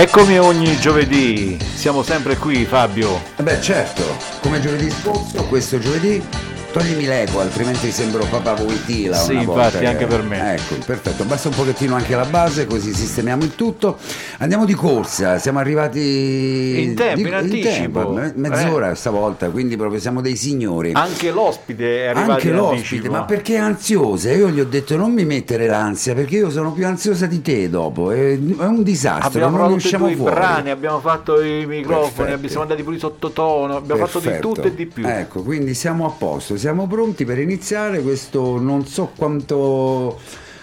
[0.00, 3.20] Eccomi ogni giovedì, siamo sempre qui Fabio.
[3.34, 4.04] Eh Beh certo,
[4.40, 6.24] come giovedì scorso, questo giovedì
[6.70, 10.54] toglimi l'eco, altrimenti sembro Papa Voitila Sì, una infatti, volta che- anche per me.
[10.54, 13.98] Ecco, perfetto, basta un pochettino anche la base, così sistemiamo il tutto.
[14.38, 17.68] Andiamo di corsa, siamo arrivati In tempo, di- in anticipo.
[18.00, 18.94] tempo, me- mezz'ora Eh.
[18.94, 20.92] stavolta, quindi proprio siamo dei signori.
[20.94, 24.30] Anche l'ospite è arrivato Anche in l'ospite, ma perché è ansiosa?
[24.32, 27.68] Io gli ho detto non mi mettere l'ansia perché io sono più ansiosa di te
[27.70, 30.34] dopo, è, un disastro, Abbiamo non fatto tutti usciamo due i fuori.
[30.34, 32.22] brani, abbiamo fatto i microfoni, Perfetti.
[32.32, 34.48] abbiamo- siamo andati pure in sottotono, abbiamo fatto di Perfetto.
[34.52, 35.06] tutto e di più.
[35.06, 40.18] Ecco, quindi siamo a posto, siamo pronti per iniziare questo non so quanto...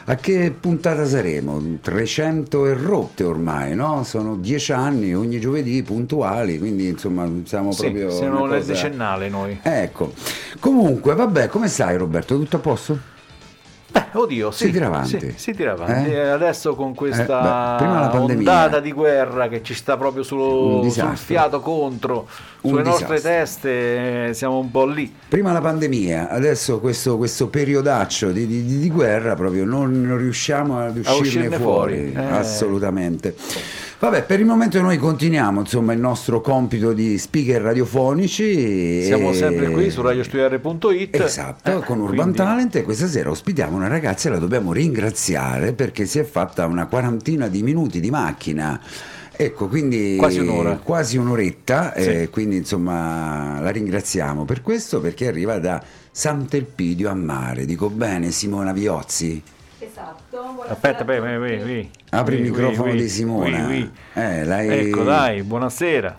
[0.07, 1.79] A che puntata saremo?
[1.81, 4.03] 300 e rotte ormai, no?
[4.03, 8.11] Sono 10 anni, ogni giovedì puntuali, quindi insomma siamo Sì, proprio...
[8.11, 9.57] siamo nel cosa- decennale noi.
[9.63, 10.13] Ecco,
[10.59, 12.37] comunque vabbè, come stai Roberto?
[12.37, 12.99] Tutto a posto?
[13.95, 15.19] Beh, oddio, sì, Si tira avanti.
[15.19, 16.09] Sì, si tira avanti.
[16.09, 16.15] Eh?
[16.15, 21.15] E Adesso con questa Eh, beh, ondata di guerra che ci sta proprio sullo, sul
[21.15, 22.27] fiato contro,
[22.61, 23.31] Un sulle nostre disastro.
[23.31, 25.13] teste, eh, siamo un po' lì.
[25.29, 30.77] Prima la pandemia, adesso questo, questo periodaccio di, di- di guerra proprio non, non riusciamo
[30.79, 32.31] ad uscirne, uscirne fuori, fuori, eh.
[32.37, 33.33] assolutamente.
[34.05, 39.01] Vabbè, per il momento noi continuiamo insomma il nostro compito di speaker radiofonici.
[39.03, 41.19] Siamo e- sempre qui su radiostudiare.it.
[41.19, 44.73] Esatto, Eh, con Urban quindi- Talent e questa sera ospitiamo una ragazza e la dobbiamo
[44.73, 48.79] ringraziare perché si è fatta una quarantina di minuti di macchina.
[49.35, 50.79] Ecco, quindi Quasi un'ora.
[50.83, 52.01] quasi un'oretta, Sì.
[52.09, 57.65] e quindi insomma la ringraziamo per questo perché arriva da Sant'Elpidio a Mare.
[57.65, 59.41] Dico bene Simona Viozzi?
[59.95, 60.41] Esatto.
[60.41, 61.89] buonasera Aspetta, a beh, beh, beh, beh.
[62.09, 63.65] Apri il Oui, microfono oui, di Simona.
[63.65, 63.89] oui.
[64.13, 66.17] Eh, Ecco, dai, buonasera.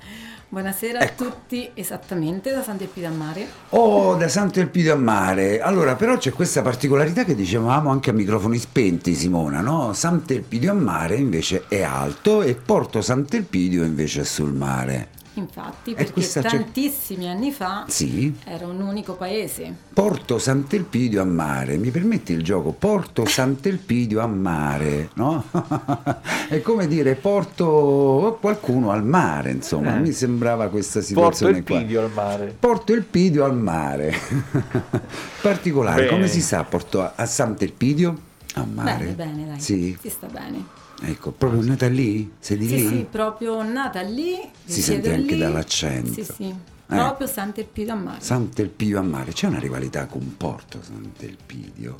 [0.49, 1.25] Buonasera Ecco.
[1.25, 3.47] a tutti, esattamente da Sant'Epida al Mare.
[3.71, 5.61] Oh, da Sant'Elpidio a Mare.
[5.61, 9.93] Allora, però c'è questa particolarità che dicevamo anche a microfoni spenti, Simona, no?
[9.93, 15.09] Sant'Elpidio a Mare invece è alto e Porto Sant'Elpidio invece è sul mare.
[15.39, 19.75] Infatti, perché questa tantissimi anni fa Sì, era un unico paese.
[19.93, 21.77] Porto Sant'Elpidio a Mare.
[21.77, 22.71] Mi permetti il gioco?
[22.73, 25.45] Porto Sant'Elpidio a Mare, no?
[26.49, 29.97] è come dire porto qualcuno al mare, insomma.
[29.97, 30.01] Eh.
[30.01, 31.79] Mi sembrava questa Porto situazione il qua.
[31.81, 32.57] pidio al mare.
[32.59, 34.15] Porto Elpidio al mare.
[35.43, 36.11] Particolare, Bene.
[36.11, 38.19] come si sta a, Porto, a Sant'Elpidio?
[38.55, 39.05] A mare?
[39.05, 39.61] Bene, bene, dai.
[39.61, 40.65] Sì, Si sta bene.
[41.03, 42.33] Ecco, proprio nata lì?
[42.39, 42.87] Sei di Sì, lì?
[42.89, 44.39] sì, proprio nata lì.
[44.65, 45.41] Si sente anche lì.
[45.41, 46.13] dall'accento.
[46.13, 46.45] Sì, sì.
[46.89, 46.95] Eh.
[46.95, 48.21] Proprio Sant'Epida al Mare.
[48.21, 49.33] Sant'Elpidio a mare.
[49.33, 51.97] C'è una rivalità con Porto Sant'Elpidio?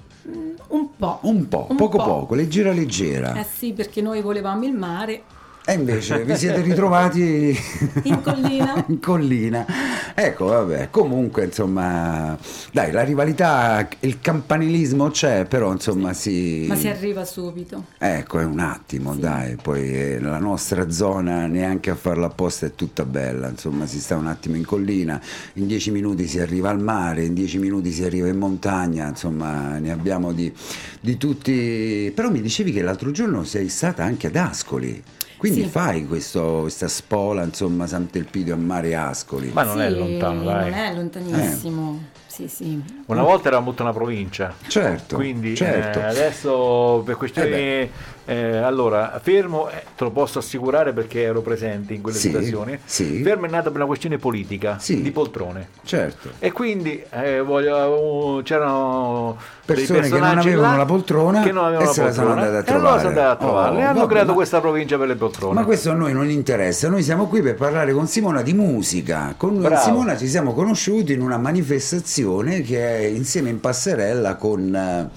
[0.69, 1.19] un po'.
[1.23, 2.05] Un po', Un poco po'.
[2.05, 3.35] poco, leggera leggera.
[3.35, 5.23] Eh sì, perché noi volevamo il mare
[5.69, 7.53] E invece vi siete ritrovati
[8.05, 8.85] in collina.
[8.87, 9.67] in collina.
[10.15, 12.39] Ecco, vabbè, comunque, insomma,
[12.71, 16.67] dai, la rivalità, il campanilismo c'è, però insomma si...
[16.69, 17.87] Ma si arriva subito.
[17.99, 22.75] Ecco, è un attimo, dai, poi eh, la nostra zona neanche a farla apposta è
[22.77, 25.21] tutta bella, insomma si sta un attimo in collina,
[25.55, 29.79] in dieci minuti si arriva al mare, in dieci minuti si arriva in montagna, insomma
[29.79, 30.53] ne abbiamo di,
[31.01, 32.13] di tutti...
[32.15, 35.03] Però mi dicevi che l'altro giorno sei stata anche ad Ascoli,
[35.37, 35.69] quindi Sì.
[35.69, 39.51] fai questo- questa spola, insomma, Sant'Elpidio a mare Ascoli.
[39.53, 40.71] Ma non è Sì, lontano, dai.
[40.71, 42.03] Non è lontanissimo.
[42.27, 42.83] Sì, sì.
[43.07, 44.55] Una volta eravamo tutta una provincia.
[44.67, 46.01] Certo, Quindi certo.
[46.01, 47.91] eh, adesso per Eh questioni eh,
[48.35, 53.23] allora fermo eh, te lo posso assicurare perché ero presente in quelle Sì, situazioni sì.
[53.23, 55.01] fermo è nata per una questione politica Sì.
[55.03, 56.31] di poltrone Certo.
[56.39, 59.37] e quindi eh, voglio- uh, c'erano
[59.67, 62.47] Persone che non avevano la poltrona che non avevano e la se la sono andate
[62.49, 62.99] a e allora trovare.
[62.99, 65.55] sono andate a trovarle Oh, e hanno vabbè, creato ma- questa provincia per le poltrone
[65.55, 69.35] Ma questo a noi non interessa, noi siamo qui per parlare con Simona di musica.
[69.37, 69.83] Con Bravo.
[69.83, 75.09] Simona ci siamo conosciuti in una manifestazione che è insieme in passerella con, eh,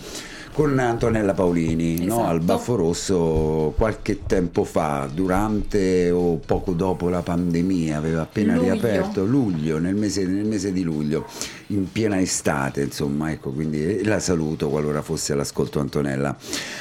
[0.60, 2.16] con Antonella Paolini no?
[2.16, 2.28] Esatto.
[2.28, 8.74] al Baffo Rosso qualche tempo fa, durante o poco dopo la pandemia, aveva appena Luglio.
[8.74, 11.26] riaperto, luglio, nel mese, nel mese di luglio,
[11.68, 16.36] in piena estate, insomma, ecco, quindi la saluto qualora fosse all'ascolto Antonella.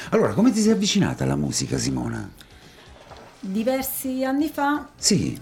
[0.09, 2.29] Allora, come ti sei avvicinata alla musica Simona?
[3.39, 5.39] Diversi anni fa, Sì,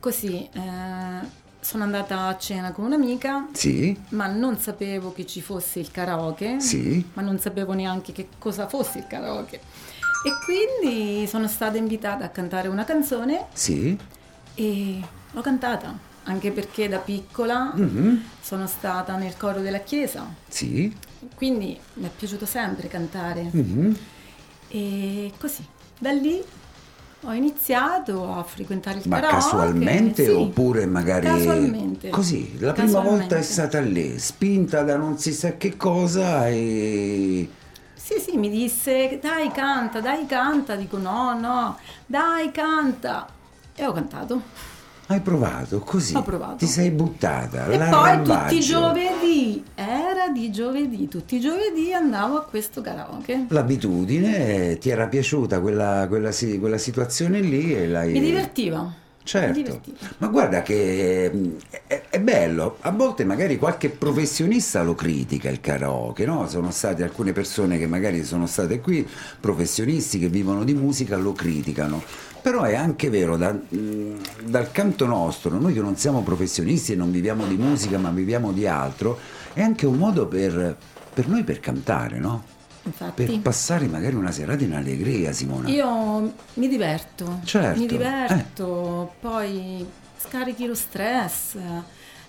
[0.00, 1.26] così, eh,
[1.68, 6.60] sono andata a cena con un'amica, sì, ma non sapevo che ci fosse il karaoke,
[6.60, 7.04] sì.
[7.12, 9.60] ma non sapevo neanche che cosa fosse il karaoke.
[10.24, 13.94] E quindi sono stata invitata a cantare una canzone Sì,
[14.54, 15.00] e
[15.30, 20.90] l'ho cantata, anche perché da piccola mhm, sono stata nel coro della chiesa, sì,
[21.34, 23.46] quindi mi è piaciuto sempre cantare.
[23.52, 23.96] mhm.
[24.68, 25.66] E così,
[25.98, 26.42] da lì
[27.22, 29.36] ho iniziato a frequentare il Ma karaoke.
[29.42, 32.10] casualmente sì, oppure magari Casualmente.
[32.10, 37.48] così, la prima volta è stata lì, spinta da non si sa che cosa e
[37.94, 41.76] Sì, sì, mi disse dai canta, dai canta, dico no, no,
[42.06, 43.26] dai canta.
[43.74, 44.42] E ho cantato.
[45.10, 46.14] Hai provato così?
[46.14, 46.56] Ho provato.
[46.56, 47.66] Ti sei buttata.
[47.66, 53.46] E poi tutti i giovedì, era di giovedì, tutti i giovedì andavo a questo karaoke.
[53.48, 58.12] L'abitudine, ti era piaciuta quella, quella quella situazione lì e l'hai...
[58.12, 59.06] Mi divertiva.
[59.28, 59.82] Certo,
[60.18, 61.50] ma guarda che mm,
[61.86, 66.48] è, è bello, a volte magari qualche professionista lo critica il karaoke, no?
[66.48, 69.06] Sono state alcune persone che magari sono state qui,
[69.38, 72.02] professionisti che vivono di musica, lo criticano.
[72.40, 76.96] Però è anche vero, da- mm, dal canto nostro, noi che non siamo professionisti e
[76.96, 79.18] non viviamo di musica ma viviamo di altro,
[79.52, 80.76] è anche un modo per,
[81.12, 82.56] per noi per cantare, no?
[82.84, 83.24] Infatti.
[83.24, 85.68] Per passare magari una serata in allegria, Simona.
[85.68, 89.86] Io mi diverto, Certo, mi diverto, poi
[90.16, 91.56] scarichi lo stress.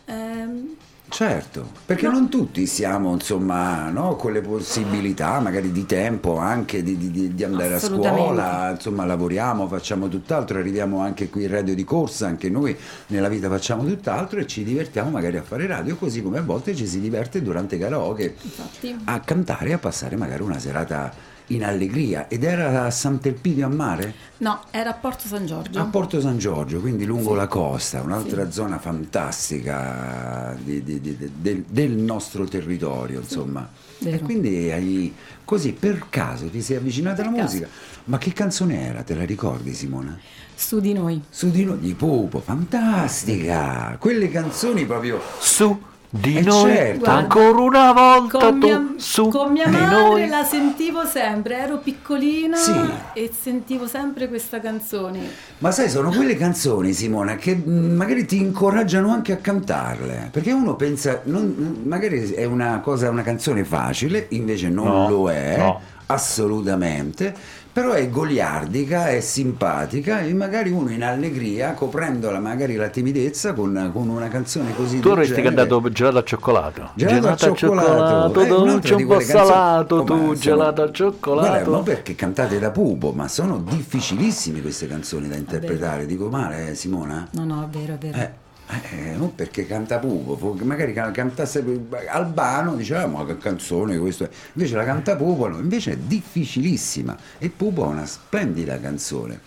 [0.10, 0.76] Ehm,
[1.12, 2.12] Certo, perché No.
[2.12, 7.44] non tutti siamo insomma no, con le possibilità magari di tempo anche di, di- di-
[7.44, 12.52] andare a scuola, insomma lavoriamo, facciamo tutt'altro, arriviamo anche qui in radio di corsa, anche
[12.52, 12.78] noi
[13.08, 16.76] nella vita facciamo tutt'altro e ci divertiamo magari a fare radio, così come a volte
[16.76, 21.12] ci si diverte durante karaoke infatti, a cantare e a passare magari una serata
[21.50, 22.28] in allegria.
[22.28, 24.14] Ed era a Sant'Elpidio a mare?
[24.38, 25.80] no, era a Porto San Giorgio.
[25.80, 27.36] A Porto San Giorgio, quindi lungo Sì.
[27.36, 28.52] la costa, un'altra Sì.
[28.54, 33.68] zona fantastica di- di- di- del, del nostro territorio, insomma.
[34.02, 34.24] E vero.
[34.24, 35.14] quindi hai,
[35.44, 37.68] così per caso ti sei avvicinata alla musica.
[38.06, 39.04] Ma che canzone era?
[39.04, 40.18] Te la ricordi, Simona?
[40.56, 41.22] Su di noi.
[41.30, 43.98] Su di noi di Pupo, fantastica!
[44.00, 45.20] Quelle canzoni proprio.
[45.40, 45.80] Su
[46.12, 47.08] di Eh, noi, certo.
[47.08, 50.28] ancora una volta Con tu, mia, su con mia madre noi.
[50.28, 52.74] la sentivo sempre, ero piccolina Sì.
[53.14, 55.20] e sentivo sempre questa canzone.
[55.60, 60.30] Ma sai, sono quelle canzoni, Simona, che mh, magari ti incoraggiano anche a cantarle.
[60.32, 65.30] Perché uno pensa, non- magari è una cosa, una canzone facile, invece non No, lo
[65.30, 65.80] è, no.
[66.08, 67.36] assolutamente.
[67.80, 73.92] Però è goliardica, è simpatica e magari uno in allegria, coprendola magari la timidezza con,
[73.94, 76.90] con una canzone così Tu del avresti cantato gelato al cioccolato.
[76.96, 81.72] Gelato al cioccolato, eh, dolce, un po' salato, ma tu, sono- gelato al Guarda, cioccolato.
[81.72, 86.06] non perché cantate da pupo, ma sono difficilissime queste canzoni da interpretare.
[86.06, 87.30] Dico male, eh, Simona?
[87.32, 88.18] No, no, è vero, è vero.
[88.18, 88.32] Eh,
[88.72, 91.64] eh, non perché canta Pupo, magari can- cantasse
[92.08, 94.30] Albano, dicevamo ma che canzone questo è.
[94.54, 99.40] Invece la canta Pupo, no, invece è difficilissima e Pupo ha una splendida canzone.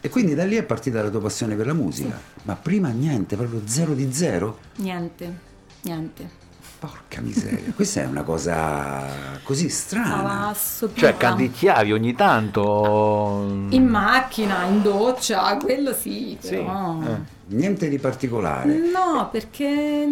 [0.00, 2.18] E quindi da lì è partita la tua passione per la musica.
[2.44, 4.58] Ma prima niente, proprio zero di zero?
[4.76, 5.34] Niente,
[5.82, 6.39] niente.
[6.80, 9.04] Porca miseria, questa è una cosa
[9.42, 10.54] così strana.
[10.94, 13.44] Cioè, canticchiavi ogni tanto.
[13.68, 16.98] In macchina, in doccia, quello sì, Sì, però...
[17.02, 17.38] eh.
[17.54, 18.74] Niente di particolare.
[18.78, 20.08] No, perché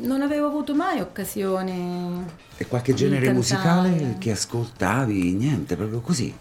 [0.00, 2.24] non avevo avuto mai occasione
[2.56, 5.32] E qualche genere musicale che ascoltavi?
[5.34, 6.34] Niente, proprio così.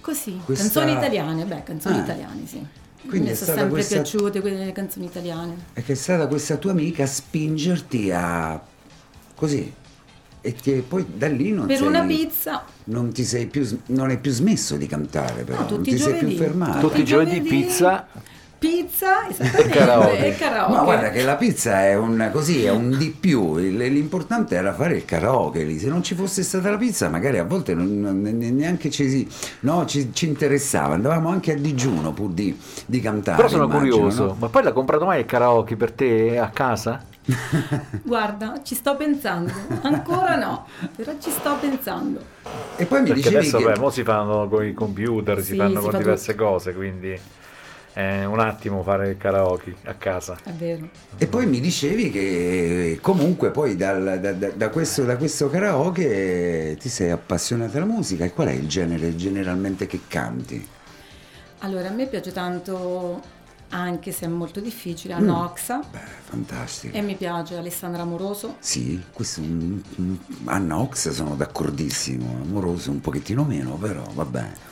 [0.00, 2.02] Così, Questa- canzoni italiane, beh, canzoni Ah.
[2.02, 2.66] italiane, sì.
[3.06, 5.54] Quindi Mi è sono stata sempre questa- piaciute quelle canzoni italiane.
[5.74, 8.60] E che è stata questa tua amica a spingerti a
[9.42, 9.72] così.
[10.44, 14.08] E ti- poi da lì non Per sei- una pizza, non ti sei più, non
[14.10, 16.36] hai più smesso di cantare, però No, non tutti ti i sei più giovedì.
[16.36, 16.78] fermato.
[16.88, 18.06] Tutti i giovedì pizza.
[18.58, 20.26] pizza esattamente, karaoke.
[20.26, 20.72] e karaoke.
[20.76, 24.96] Ma guarda che la pizza è un, così, è un di più, l'importante era fare
[24.96, 28.20] il karaoke lì, se non ci fosse stata la pizza magari a volte non- non-
[28.20, 29.28] ne- neanche ci, si-
[29.60, 32.56] no, ci, ci interessava, andavamo anche a digiuno pur di,
[32.86, 33.36] di cantare.
[33.36, 34.36] Però sono immagino, curioso, no?
[34.38, 37.10] ma poi l'ha comprato mai il karaoke per te a casa?
[38.04, 39.52] Guarda, ci sto pensando,
[39.82, 42.20] ancora no, però ci sto pensando.
[42.74, 43.62] E poi mi Perché dicevi adesso che...
[43.62, 46.72] beh, mo si fanno con i computer, si Sì, fanno si con fa diverse cose,
[46.74, 47.18] quindi
[47.92, 50.36] è un attimo fare il karaoke a casa.
[50.42, 50.88] È vero.
[51.16, 56.76] E poi mi dicevi che comunque poi dal- da, da- da questo, da questo karaoke
[56.80, 60.66] ti sei appassionata alla musica e qual è il genere generalmente che canti?
[61.58, 63.22] Allora, a me piace tanto,
[63.72, 65.28] anche se è molto difficile, Mm.
[65.28, 66.96] Anoxa Beh, fantastico.
[66.96, 68.56] e mi piace Alessandra Amoroso.
[68.60, 69.80] Sì, questo è un,
[70.44, 74.70] Anna Ox sono d'accordissimo, amoroso un pochettino meno, però va bene.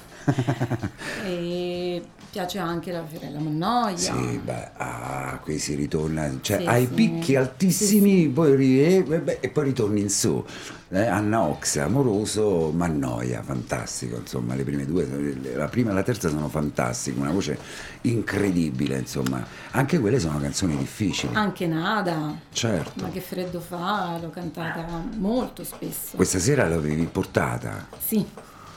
[1.24, 3.96] E piace anche la Fiorella Mannoia.
[3.96, 6.92] Sì, beh, ah, qui si ritorna, cioè Sì, ai sì.
[6.94, 10.44] picchi altissimi poi ri- e, beh, e poi ritorni in su.
[10.92, 15.06] Eh, Anna Ox, amoroso, Mannoia, fantastico, insomma, le prime due,
[15.54, 17.56] la prima e la terza sono fantastiche, una voce
[18.02, 19.44] incredibile, insomma.
[19.72, 21.34] Anche quelle sono canzoni difficili.
[21.34, 23.02] Anche Nada, Certo.
[23.04, 24.84] ma che freddo fa, l'ho cantata
[25.18, 26.16] molto spesso.
[26.16, 27.86] Questa sera l'avevi portata.
[28.04, 28.26] Sì,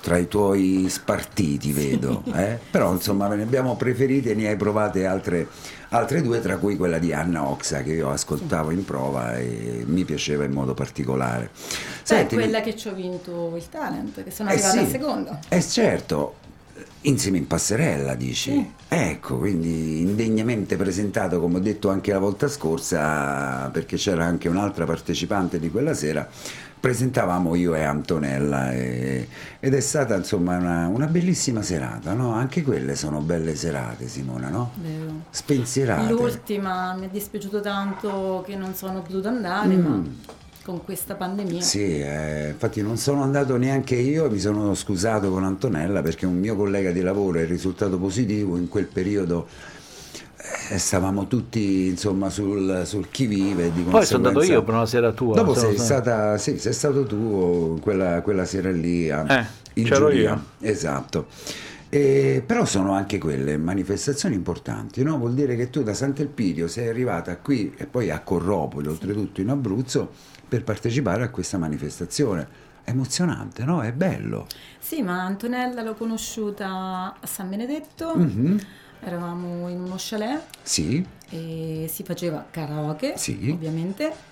[0.04, 2.24] tra i tuoi spartiti, vedo.
[2.36, 2.60] Eh?
[2.70, 5.48] Però insomma ne abbiamo preferite ne hai provate altre,
[5.90, 10.04] altre due, tra cui quella di Anna Oxa che io ascoltavo in prova e mi
[10.04, 11.52] piaceva in modo particolare.
[12.04, 15.40] Senti, quella che ci ho vinto il talent, che sono eh arrivata sì, al secondo.
[15.48, 16.36] Eh certo,
[17.04, 18.52] insieme in passerella, dici?
[18.52, 18.72] Sì.
[18.90, 24.84] Ecco, quindi indegnamente presentato, come ho detto anche la volta scorsa, perché c'era anche un'altra
[24.84, 26.28] partecipante di quella sera,
[26.84, 29.30] presentavamo io e Antonella e,
[29.62, 32.34] ed è stata insomma una, una bellissima serata, no?
[32.34, 34.72] Anche quelle sono belle serate, Simona, no?
[34.82, 35.22] Vero.
[35.30, 36.12] Spensierate.
[36.12, 39.86] L'ultima mi è dispiaciuto tanto che non sono potuta andare, mm.
[39.86, 40.04] ma
[40.66, 41.62] con questa pandemia.
[41.62, 46.38] Sì, eh, infatti non sono andato neanche io, mi sono scusato con Antonella perché un
[46.38, 49.48] mio collega di lavoro è risultato positivo in quel periodo.
[50.70, 54.86] Eh, stavamo tutti insomma sul, sul chi vive di poi sono andato io per una
[54.86, 59.46] sera tua dopo sei, stata, sì, sei stato tu quella, quella sera lì a, eh,
[59.76, 60.32] in c'ero giuria.
[60.32, 61.28] io esatto
[61.94, 65.16] e, però sono anche quelle manifestazioni importanti, no?
[65.20, 69.50] vuol dire che tu da Sant'Elpidio sei arrivata qui e poi a Corropoli, oltretutto in
[69.50, 70.12] Abruzzo,
[70.50, 72.48] per partecipare a questa manifestazione.
[72.84, 73.82] È emozionante, no?
[73.82, 74.48] È bello.
[74.80, 78.58] Sì, ma Antonella l'ho conosciuta a San Benedetto, mm-hmm.
[79.08, 80.42] Eravamo in uno chalet.
[80.62, 81.06] Sì.
[81.30, 83.50] E si faceva karaoke, sì.
[83.52, 84.32] ovviamente.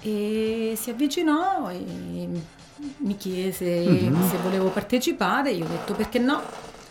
[0.00, 2.28] E si avvicinò e
[2.98, 4.28] mi chiese mm-hmm.
[4.28, 6.42] se volevo partecipare, io ho detto perché no.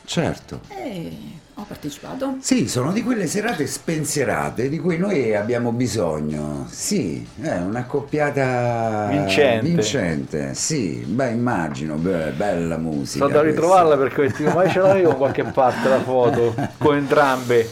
[0.05, 0.61] Certo.
[0.69, 2.35] E ho partecipato.
[2.39, 6.67] Sì, sono di quelle serate spensierate di cui noi abbiamo bisogno.
[6.69, 9.65] Sì, è una coppiata vincente.
[9.65, 10.53] vincente.
[10.53, 13.25] Sì, beh, immagino, beh, bella musica.
[13.25, 17.69] Sono da ritrovarla perché dico, ma ce l'avevo qualche parte la foto con entrambe.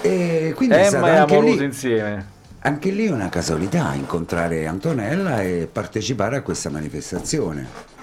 [0.00, 2.32] E quindi Emma e Amoroso insieme.
[2.60, 7.93] Anche lì è una casualità incontrare Antonella e partecipare a questa manifestazione.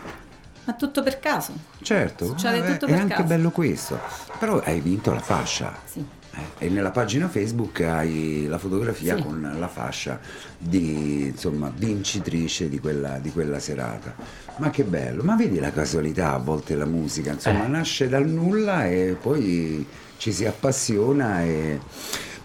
[0.65, 1.53] Ma tutto per caso.
[1.81, 3.27] Certo, Succede eh, tutto è per anche caso.
[3.27, 3.99] bello questo.
[4.39, 5.75] Però hai vinto la fascia.
[5.85, 6.03] Sì.
[6.33, 9.23] Eh, e nella pagina Facebook hai la fotografia Sì.
[9.23, 10.17] con la fascia
[10.57, 14.15] di insomma, vincitrice di quella, di quella serata.
[14.57, 17.69] Ma che bello, ma vedi la casualità a volte la musica, insomma, Eh.
[17.69, 19.85] nasce dal nulla e poi
[20.17, 21.79] ci si appassiona e...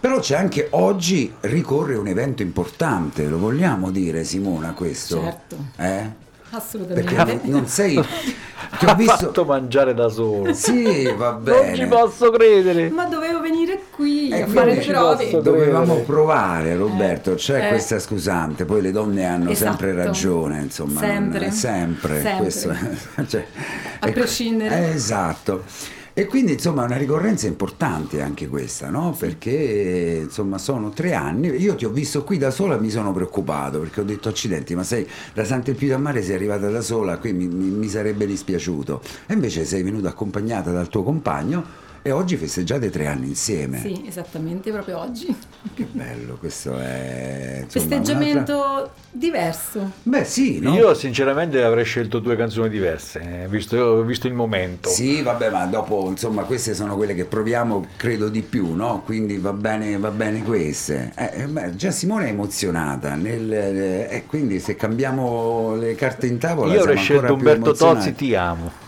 [0.00, 5.20] Però c'è anche oggi ricorre un evento importante, lo vogliamo dire Simona questo?
[5.20, 5.56] Certo.
[5.76, 6.24] Eh?
[6.56, 7.14] Assolutamente.
[7.14, 8.00] Perché non, non sei...
[8.78, 9.16] Ti ho visto...
[9.16, 10.52] fatto mangiare da solo.
[10.52, 11.66] Sì, va bene.
[11.68, 12.90] Non ci posso credere.
[12.90, 15.30] Ma dovevo venire qui Eh, a fare le prove.
[15.40, 16.04] Dovevamo credere.
[16.04, 17.68] provare, Roberto, c'è Eh.
[17.68, 19.70] questa scusante, poi le donne hanno Esatto.
[19.70, 21.50] sempre ragione, insomma, non- Sempre.
[21.52, 22.36] sempre, Sempre.
[22.42, 22.74] questo-
[23.28, 23.46] cioè,
[24.00, 24.74] A e- prescindere.
[24.88, 25.62] eh, esatto.
[26.18, 29.14] E quindi insomma è una ricorrenza importante anche questa, no?
[29.18, 33.12] Perché insomma sono tre anni, io ti ho visto qui da sola e mi sono
[33.12, 37.18] preoccupato perché ho detto accidenti, ma sei da Sant'Elpidio a Mare sei arrivata da sola,
[37.18, 39.02] qui mi, mi- mi sarebbe dispiaciuto.
[39.26, 43.80] E invece sei venuta accompagnata dal tuo compagno e oggi festeggiate tre anni insieme.
[43.80, 45.36] Sì, esattamente, proprio oggi.
[45.74, 49.90] Che bello, questo è insomma, un'altra- Festeggiamento diverso.
[50.04, 50.72] Beh, sì, no?
[50.74, 54.88] Io sinceramente avrei scelto due canzoni diverse, eh, visto, visto il momento.
[54.88, 59.02] Sì, vabbè, ma dopo, insomma, queste sono quelle che proviamo, credo di più, no?
[59.04, 61.12] Quindi va bene, va bene queste.
[61.16, 66.28] Eh, eh, beh, già Simone è emozionata, nel, eh, e quindi se cambiamo le carte
[66.28, 67.98] in tavola Io avrei scelto Umberto emozionati.
[67.98, 68.84] Tozzi Ti amo.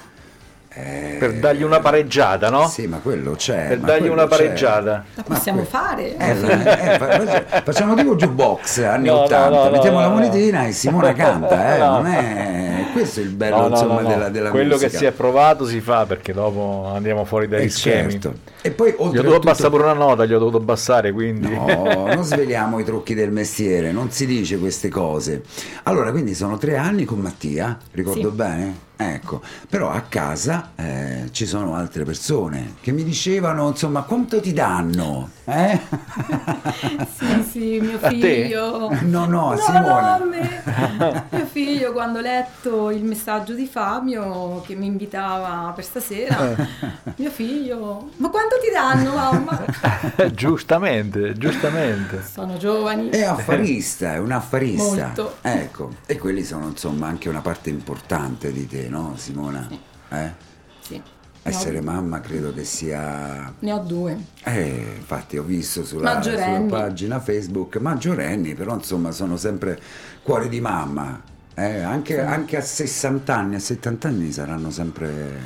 [0.80, 2.68] Eh, Per dargli una pareggiata, no?
[2.68, 3.66] Sì, ma quello c'è.
[3.68, 4.28] Per dargli una c'è.
[4.28, 5.04] pareggiata.
[5.14, 6.16] La possiamo que- fare.
[6.16, 10.08] Eh, eh, fa- facciamo tipo jukebox anni No, no, 80, no, no, mettiamo no, la
[10.08, 10.14] no.
[10.14, 11.90] monetina e Simona canta, eh, No.
[12.00, 12.84] non è...
[12.92, 14.08] questo è il bello No, no, insomma no, no.
[14.08, 14.90] Della, della Quello musica.
[14.90, 18.12] che si è provato si fa perché dopo andiamo fuori dagli Eh, schemi.
[18.12, 18.34] certo.
[18.62, 21.48] E poi Gli ho oltre dovuto abbassare pure una nota, gli ho dovuto abbassare, quindi...
[21.52, 25.42] No, non sveliamo i trucchi del mestiere, non si dice queste cose.
[25.84, 28.34] Allora, quindi sono tre anni con Mattia, ricordo Sì.
[28.36, 28.86] bene?
[29.00, 34.52] Ecco, però a casa eh, ci sono altre persone che mi dicevano, insomma, quanto ti
[34.52, 35.30] danno?
[35.44, 35.78] Eh?
[37.18, 38.90] Sì, sì, mio figlio.
[39.02, 40.18] No, no, a no, Simona.
[40.18, 41.24] no, a me.
[41.30, 46.54] Mio figlio, quando ho letto il messaggio di Fabio che mi invitava per stasera,
[47.16, 49.64] mio figlio, ma quanto ti danno, mamma?
[50.32, 52.22] giustamente, giustamente.
[52.22, 53.08] Sono giovani.
[53.10, 55.06] È affarista, è un affarista.
[55.06, 55.36] Molto.
[55.42, 59.68] Ecco, e quelli sono insomma anche una parte importante di te, no Simona?
[60.10, 60.32] Eh?
[60.80, 61.02] Sì.
[61.42, 64.18] Essere mamma credo che sia Ne ho due.
[64.44, 69.80] Eh, infatti ho visto sulla, sulla pagina Facebook maggiorenni, però insomma sono sempre
[70.22, 71.22] cuore di mamma.
[71.54, 75.40] Eh, anche, anche a 60 anni, a 70 anni saranno sempre,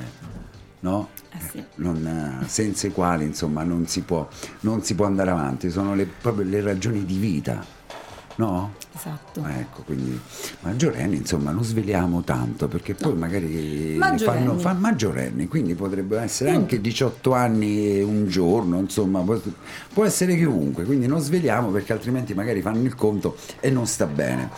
[0.81, 1.09] no?
[1.31, 1.65] Eh sì.
[1.77, 4.29] Non, eh, senza i quali insomma non si può,
[4.61, 7.65] non si può andare avanti, sono le, proprio le ragioni di vita.
[8.35, 8.75] No?
[8.95, 9.43] Esatto.
[9.47, 10.21] Ecco, quindi
[10.61, 13.19] maggiorenni, insomma, non sveliamo tanto perché poi No.
[13.19, 14.47] magari Maggiorenni.
[14.47, 16.75] fanno fa maggiorenni, quindi potrebbe essere Quindi.
[16.75, 19.41] anche 18 anni e un giorno, insomma, può,
[19.93, 24.07] può essere chiunque, quindi non sveliamo perché altrimenti magari fanno il conto e non sta
[24.07, 24.51] bene.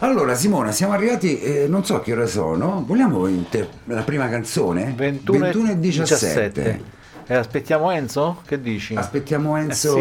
[0.00, 4.92] Allora, Simona, siamo arrivati, eh, non so che ore sono, vogliamo inter- la prima canzone?
[4.96, 6.94] 21, e 17.
[7.28, 8.40] E aspettiamo Enzo?
[8.46, 8.94] Che dici?
[8.94, 9.94] Aspettiamo Enzo.
[9.94, 9.98] sì,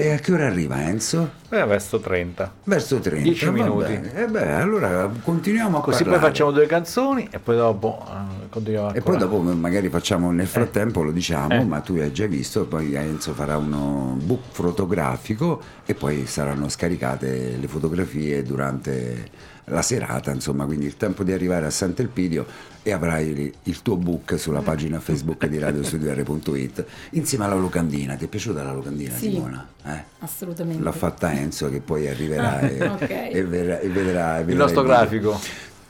[0.00, 0.06] eh.
[0.06, 1.32] E a che ora arriva Enzo?
[1.50, 2.52] Eh, verso 30.
[2.64, 3.22] Verso 30.
[3.22, 3.92] 10 va minuti.
[4.14, 6.32] E beh, allora continuiamo a Così poi parlare.
[6.32, 11.02] facciamo due canzoni e poi dopo eh, continuiamo E poi dopo magari facciamo nel frattempo,
[11.02, 11.64] lo diciamo, Eh.
[11.64, 17.56] ma tu hai già visto, poi Enzo farà uno book fotografico e poi saranno scaricate
[17.60, 19.30] le fotografie durante
[19.70, 22.46] la serata, insomma, quindi il tempo di arrivare a Sant'Elpidio
[22.88, 28.14] e avrai il- il tuo book sulla pagina Facebook di radiostudio.it insieme alla locandina.
[28.16, 29.30] Ti è piaciuta la locandina, Sì.
[29.30, 29.68] Simona?
[29.84, 30.02] Eh?
[30.20, 30.82] Assolutamente.
[30.82, 33.10] L'ha fatta Enzo che poi arriverà e, Ok.
[33.10, 34.96] e verrà- e vedrà, Il vedrà nostro video.
[34.96, 35.40] grafico.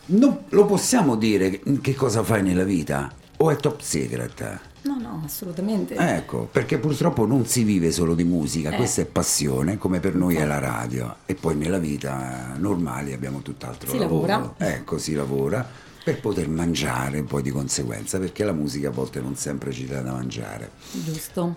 [0.06, 3.10] Non- lo possiamo dire che- che cosa fai nella vita?
[3.36, 4.58] O è top secret?
[4.82, 5.94] No, no, assolutamente.
[5.94, 8.76] Ecco, perché purtroppo non si vive solo di musica, Eh.
[8.76, 11.16] questa è passione, come per noi è la radio.
[11.26, 14.26] E poi nella vita normale abbiamo tutt'altro Si lavoro.
[14.26, 14.54] lavora.
[14.56, 19.36] Ecco, si lavora per poter mangiare poi di conseguenza, perché la musica a volte non
[19.36, 20.70] sempre ci dà da mangiare.
[20.92, 21.56] Giusto.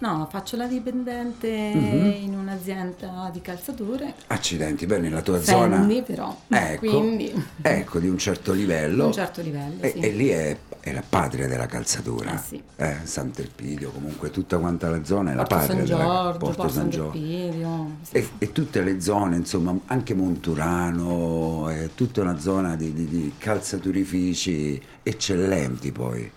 [0.00, 2.12] No, faccio la dipendente Mhm.
[2.22, 4.14] in un'azienda di calzature.
[4.28, 6.02] Accidenti, beh, nella tua Fendi, zona...
[6.02, 6.36] però.
[6.48, 9.06] Ecco, Quindi ecco, di un certo livello.
[9.06, 9.98] un certo livello, E, sì.
[9.98, 12.34] e lì è, è la patria della calzatura.
[12.34, 12.62] Eh, sì.
[12.76, 16.56] Eh, Sant'Elpidio, comunque tutta quanta la zona è la Porto patria San della Giorgio, Porto
[16.56, 17.86] Porto San Giorgio.
[18.02, 18.16] Sì.
[18.16, 23.32] E, e tutte le zone, insomma, anche Monturano, è tutta una zona di, di- di
[23.36, 26.30] calzaturifici eccellenti poi.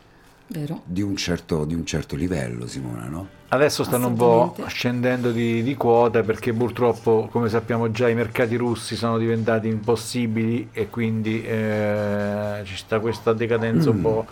[0.47, 3.27] Di un, certo, di un certo livello, Simona, no?
[3.50, 8.55] Adesso stanno un po' scendendo di, di quota perché purtroppo, come sappiamo già, i mercati
[8.55, 14.01] russi sono diventati impossibili e quindi eh, ci sta questa decadenza un Mm.
[14.01, 14.25] po'.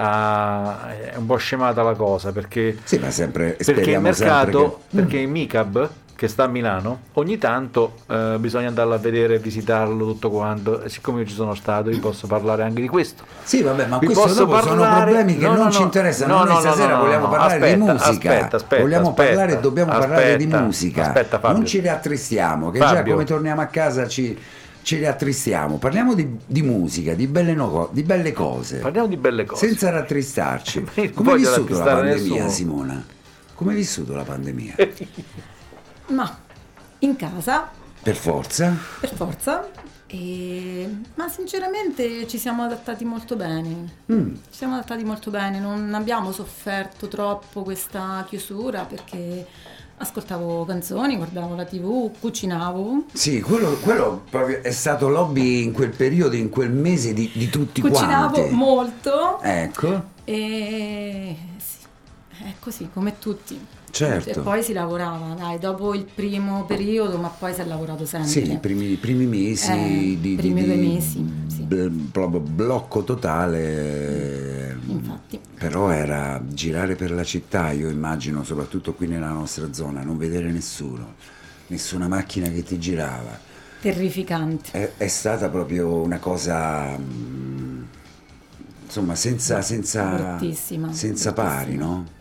[0.00, 4.96] a- è un po' scemata la cosa perché, Sì, ma sempre perché il mercato, che-
[4.96, 10.04] perché il MICAB che sta a Milano, ogni tanto eh, bisogna andarlo a vedere, visitarlo,
[10.04, 10.82] tutto quanto.
[10.82, 13.22] E siccome io ci sono stato, vi posso parlare anche di questo.
[13.44, 15.84] Sì, vabbè, ma Vi questo dopo sono parlare- problemi che no, non no, ci no.
[15.84, 16.32] interessano.
[16.32, 18.32] No, Noi no, no, stasera vogliamo parlare di Aspetta, musica.
[18.34, 19.28] aspetta, aspetta, vogliamo aspetta.
[19.28, 21.06] parlare e dobbiamo parlare di musica.
[21.06, 21.56] aspetta, Fabio.
[21.56, 23.12] non ci riattristiamo, che già Fabio.
[23.12, 24.36] come torniamo a casa ci,
[24.82, 25.76] ci riattristiamo.
[25.78, 29.68] Parliamo di, di musica, di belle, no- di belle cose, Parliamo di belle cose.
[29.68, 30.84] senza rattristarci.
[31.14, 32.48] Come hai vissuto la pandemia, nessuno.
[32.48, 33.04] Simona?
[33.54, 34.74] Come hai vissuto la pandemia?
[36.08, 36.38] Ma
[37.00, 37.70] in casa,
[38.02, 38.76] Per forza?
[39.00, 39.68] per forza.
[40.06, 43.92] e- Ma sinceramente ci siamo adattati molto bene.
[44.12, 44.34] Mm.
[44.34, 49.46] Ci siamo adattati molto bene, non abbiamo sofferto troppo questa chiusura perché
[50.00, 53.04] ascoltavo canzoni, guardavo la tv, cucinavo.
[53.12, 57.48] Sì, quello, quello proprio è stato l'hobby in quel periodo, in quel mese di, di
[57.50, 58.54] tutti Cucinavo quanti.
[58.54, 61.76] molto Ecco, e sì,
[62.44, 63.60] è così come tutti.
[63.90, 64.40] Certo.
[64.40, 68.28] E poi si lavorava, dai, dopo il primo periodo, ma poi si è lavorato sempre.
[68.30, 71.66] sì, i primi, primi mesi Eh, di, primi di- due di mesi, sì.
[72.10, 74.78] proprio blocco totale.
[74.86, 75.40] Infatti.
[75.58, 80.50] Però era girare per la città, io immagino, soprattutto qui nella nostra zona, non vedere
[80.50, 81.14] nessuno,
[81.68, 83.38] nessuna macchina che ti girava.
[83.80, 84.70] Terrificante.
[84.70, 87.82] È, è stata proprio una cosa, mm,
[88.84, 90.38] insomma, senza, senza,
[90.90, 92.16] senza pari, no?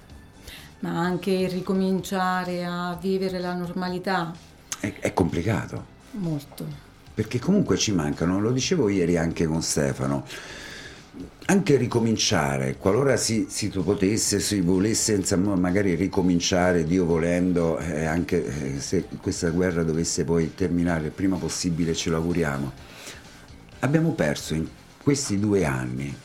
[0.80, 4.32] Ma anche ricominciare a vivere la normalità,
[4.80, 6.66] È, è complicato, molto.
[7.14, 10.24] perché comunque ci mancano, lo dicevo ieri anche con Stefano,
[11.48, 18.76] anche ricominciare, qualora si, si potesse, si volesse insomma, magari ricominciare, Dio volendo, eh, anche
[18.76, 22.72] eh, se questa guerra dovesse poi terminare il prima possibile, ce lo auguriamo,
[23.80, 24.68] abbiamo perso in
[25.02, 26.16] questi due anni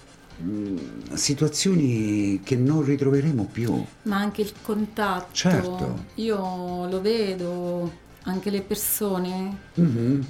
[1.15, 3.85] situazioni che non ritroveremo più.
[4.03, 5.29] Ma anche il contatto.
[5.33, 6.05] Certo.
[6.17, 7.93] Io lo vedo,
[8.25, 10.27] anche le persone Mhm.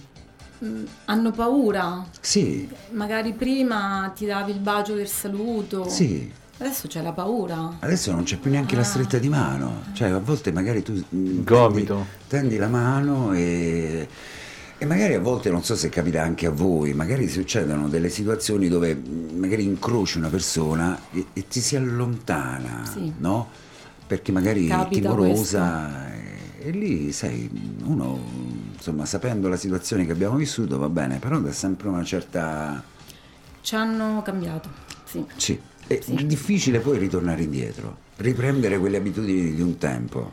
[0.58, 0.66] mh,
[1.06, 2.04] hanno paura.
[2.20, 5.88] Sì, Magari prima ti davi il bacio del saluto.
[5.88, 6.40] sì.
[6.58, 7.78] Adesso c'è la paura.
[7.80, 8.84] Adesso non c'è più neanche la Ah.
[8.84, 11.94] stretta di mano, cioè a volte magari tu mm, Gomito.
[11.94, 14.06] Tendi, tendi la mano e,
[14.82, 18.66] e magari a volte, non so se capita anche a voi, magari succedono delle situazioni
[18.66, 19.00] dove
[19.32, 23.12] magari incroci una persona e, e ti si allontana, Sì.
[23.18, 23.48] no?
[24.04, 27.48] Perché magari è timorosa e, e lì, sai,
[27.84, 28.18] uno,
[28.74, 32.82] insomma, sapendo la situazione che abbiamo vissuto va bene, però dà sempre una certa...
[33.60, 34.68] Ci hanno cambiato.
[35.04, 35.24] Sì.
[35.36, 36.26] Sì, è Sì.
[36.26, 40.32] difficile poi ritornare indietro, riprendere quelle abitudini di un tempo.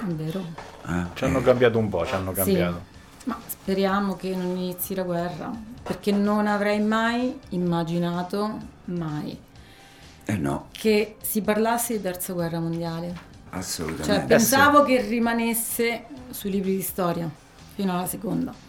[0.00, 0.44] È vero.
[0.86, 1.06] eh?
[1.14, 2.42] Ci hanno Eh, cambiato un po', ci hanno Sì.
[3.24, 5.50] Ma speriamo che non inizi la guerra,
[5.82, 9.38] perché non avrei mai immaginato, mai,
[10.24, 13.28] Eh no, che si parlasse di terza guerra mondiale.
[13.50, 14.26] Cioè, assolutamente.
[14.26, 17.28] pensavo che rimanesse sui libri di storia
[17.74, 18.68] fino alla seconda.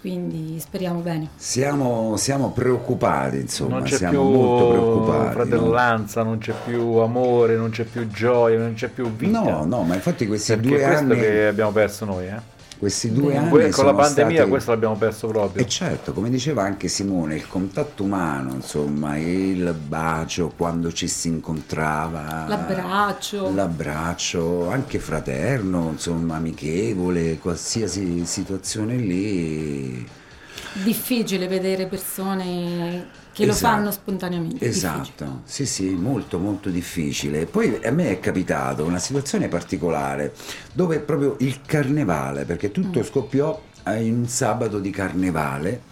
[0.00, 1.30] Quindi speriamo bene.
[1.34, 5.24] Siamo, siamo preoccupati, insomma, non c'è siamo più molto preoccupati.
[5.24, 5.30] no?
[5.32, 9.40] fratellanza, non c'è più amore, non c'è più gioia, non c'è più vita.
[9.40, 12.54] No, no, ma infatti questi Perché due questo anni, che abbiamo perso noi, eh?
[12.78, 15.62] Questi due anni Que- con la sono pandemia stati- questo l'abbiamo perso proprio.
[15.64, 21.28] E certo, come diceva anche Simone, il contatto umano, insomma, il bacio quando ci si
[21.28, 23.52] incontrava, L'abbraccio.
[23.54, 30.06] l'abbraccio, anche fraterno, insomma, amichevole, qualsiasi situazione lì.
[30.82, 33.74] Difficile vedere persone che lo Esatto.
[33.74, 34.66] fanno spontaneamente.
[34.68, 35.00] difficile.
[35.02, 37.46] Esatto, sì sì, molto molto difficile.
[37.46, 40.32] Poi a me è capitato una situazione particolare
[40.72, 43.02] dove proprio il carnevale, perché tutto Mm.
[43.02, 45.82] scoppiò eh, in un sabato di carnevale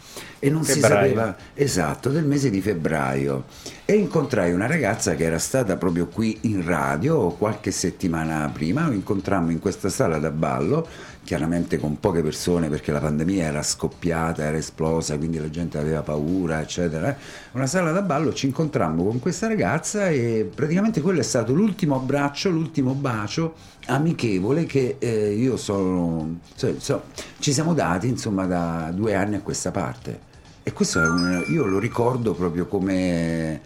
[0.41, 1.09] e non si Febbraio.
[1.09, 3.45] sapeva esatto del mese di febbraio
[3.85, 8.93] e incontrai una ragazza che era stata proprio qui in radio qualche settimana prima, lo
[8.95, 10.87] incontrammo in questa sala da ballo,
[11.25, 16.03] chiaramente con poche persone perché la pandemia era scoppiata, era esplosa, quindi la gente aveva
[16.03, 17.17] paura, eccetera.
[17.53, 21.97] Una sala da ballo ci incontrammo con questa ragazza e praticamente quello è stato l'ultimo
[21.97, 23.55] abbraccio, l'ultimo bacio
[23.87, 27.03] amichevole che eh, io sono, so- so-
[27.39, 30.33] ci siamo dati insomma da due anni a questa parte.
[30.63, 33.61] E questo è un- io lo ricordo proprio come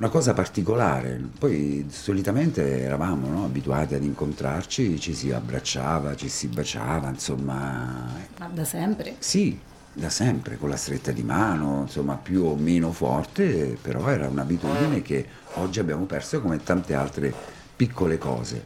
[0.00, 1.20] una cosa particolare.
[1.38, 8.06] Poi solitamente eravamo no, abituati ad incontrarci, ci si abbracciava, ci si baciava, insomma.
[8.38, 9.16] Ma da sempre.
[9.18, 9.58] Sì,
[9.92, 15.02] da sempre, con la stretta di mano, insomma, più o meno forte, però era un'abitudine
[15.02, 17.32] che oggi abbiamo perso come tante altre
[17.76, 18.64] piccole cose.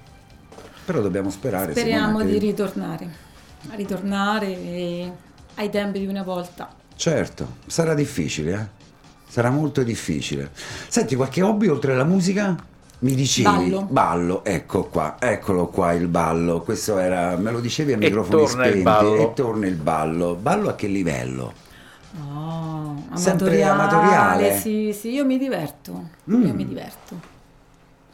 [0.85, 1.73] Però dobbiamo sperare.
[1.73, 3.23] Speriamo di ritornare.
[3.71, 5.13] A ritornare eh,
[5.57, 6.73] ai tempi di una volta.
[6.95, 8.83] Certo, sarà difficile, eh?
[9.35, 10.51] Sarà molto difficile.
[10.87, 12.55] Senti, qualche hobby oltre alla musica?
[13.01, 13.89] Mi dicevi Ballo.
[14.45, 16.61] ecco qua, eccolo qua il ballo.
[16.61, 17.97] Questo era, me lo dicevi a
[18.47, 19.17] spenti ballo.
[19.17, 20.37] e torna il ballo.
[20.41, 21.53] Ballo a che livello?
[22.33, 23.73] Oh, Sempre amatoriale.
[23.73, 24.61] amatoriale?
[24.61, 26.11] Sì, sì, io mi diverto.
[26.31, 26.47] Mm.
[26.47, 27.15] Io mi diverto.
[27.15, 27.21] Mi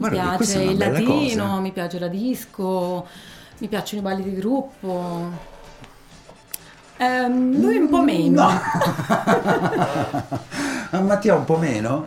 [0.08, 1.60] Guarda piace il latino, cosa.
[1.60, 3.06] mi piace la disco,
[3.58, 5.30] mi piacciono i balli di gruppo.
[6.96, 8.48] Ehm, lui un po' meno.
[10.90, 12.06] A Mattia un po' meno?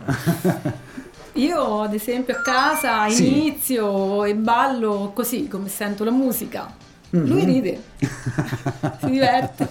[1.34, 3.26] Io ad esempio a casa Sì.
[3.26, 6.70] inizio e ballo così come sento la musica.
[7.16, 7.26] Mm-hmm.
[7.26, 7.82] Lui ride,
[9.00, 9.68] si diverte.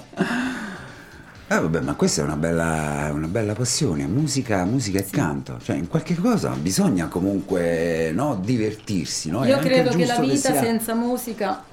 [1.48, 5.76] Eh vabbè, ma questa è una bella, una bella passione, musica, musica e canto, cioè
[5.76, 9.44] in qualche cosa bisogna comunque no, divertirsi, no?
[9.44, 11.64] È Io anche credo che la vita sia- senza musica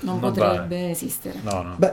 [0.00, 0.90] non, Non potrebbe vale.
[0.90, 1.38] esistere.
[1.42, 1.74] No, no.
[1.76, 1.92] Beh,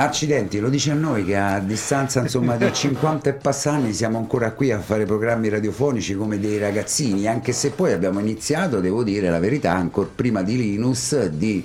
[0.00, 4.52] accidenti, lo dice a noi che a distanza insomma di 50 e passanni siamo ancora
[4.52, 9.28] qui a fare programmi radiofonici come dei ragazzini, anche se poi abbiamo iniziato, devo dire
[9.28, 11.64] la verità, ancora prima di Linus, di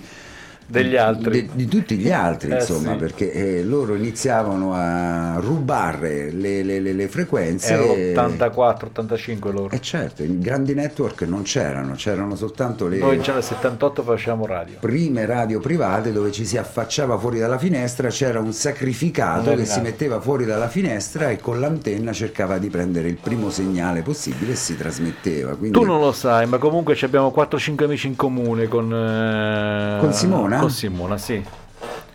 [0.65, 1.41] Degli altri.
[1.43, 2.97] di, di tutti gli altri, Eh, insomma, sì.
[2.97, 7.73] perché eh, loro iniziavano a rubare le, le- le- le frequenze.
[7.73, 9.69] Erano 84, 85 loro.
[9.71, 14.45] E certo, i grandi network non c'erano, c'erano soltanto le Noi già nel 78 facciamo
[14.45, 14.77] radio.
[14.79, 19.79] prime radio private dove ci si affacciava fuori dalla finestra, c'era un sacrificato che si
[19.81, 24.55] metteva fuori dalla finestra e con l'antenna cercava di prendere il primo segnale possibile e
[24.55, 25.55] si trasmetteva.
[25.55, 25.77] Quindi...
[25.77, 30.13] Tu non lo sai, ma comunque ci abbiamo 4-5 amici in comune con, eh, Con
[30.53, 30.59] Simona?
[30.59, 31.45] Con Simona, sì.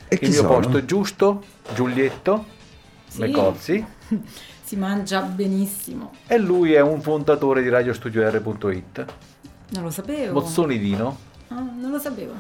[0.09, 0.49] E chi Il mio sono?
[0.55, 1.43] posto è giusto,
[1.75, 2.45] Giulietto
[3.09, 3.21] Sì.
[3.21, 3.85] Mecozzi,
[4.63, 6.13] Si mangia benissimo.
[6.27, 9.05] e lui è un fondatore di radiostudio.it,
[9.71, 10.41] Non lo sapevo.
[10.41, 11.17] Mozzoni Dino.
[11.49, 12.33] Ah, non lo sapevo.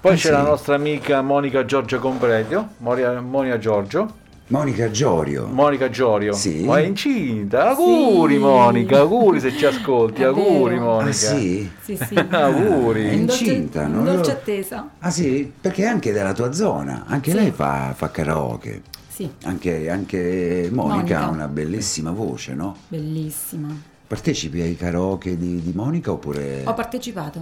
[0.00, 0.30] Poi Ah, c'è sì?
[0.30, 5.46] la nostra amica Monica Giorgio Compredio, Monia, Monia Giorgio, Monica Giorio.
[5.48, 6.62] Monica Giorio, Sì.
[6.64, 8.38] ma è incinta, auguri Sì.
[8.40, 10.84] Monica, auguri se ci ascolti, È auguri vero.
[10.84, 11.08] Monica.
[11.10, 11.70] ah sì?
[11.82, 12.14] Sì, sì.
[12.30, 13.08] Auguri.
[13.08, 14.04] È In dolce- incinta, in no?
[14.04, 14.88] dolce attesa.
[15.00, 15.50] Ah sì?
[15.60, 17.36] Perché è anche della tua zona, anche Sì.
[17.36, 18.82] lei fa, fa karaoke.
[19.08, 21.24] Sì, Anche, anche Monica, Monica.
[21.24, 22.76] ha una bellissima voce, no?
[22.86, 23.68] bellissima.
[24.06, 27.40] Partecipi ai karaoke di, di Monica oppure Ho partecipato,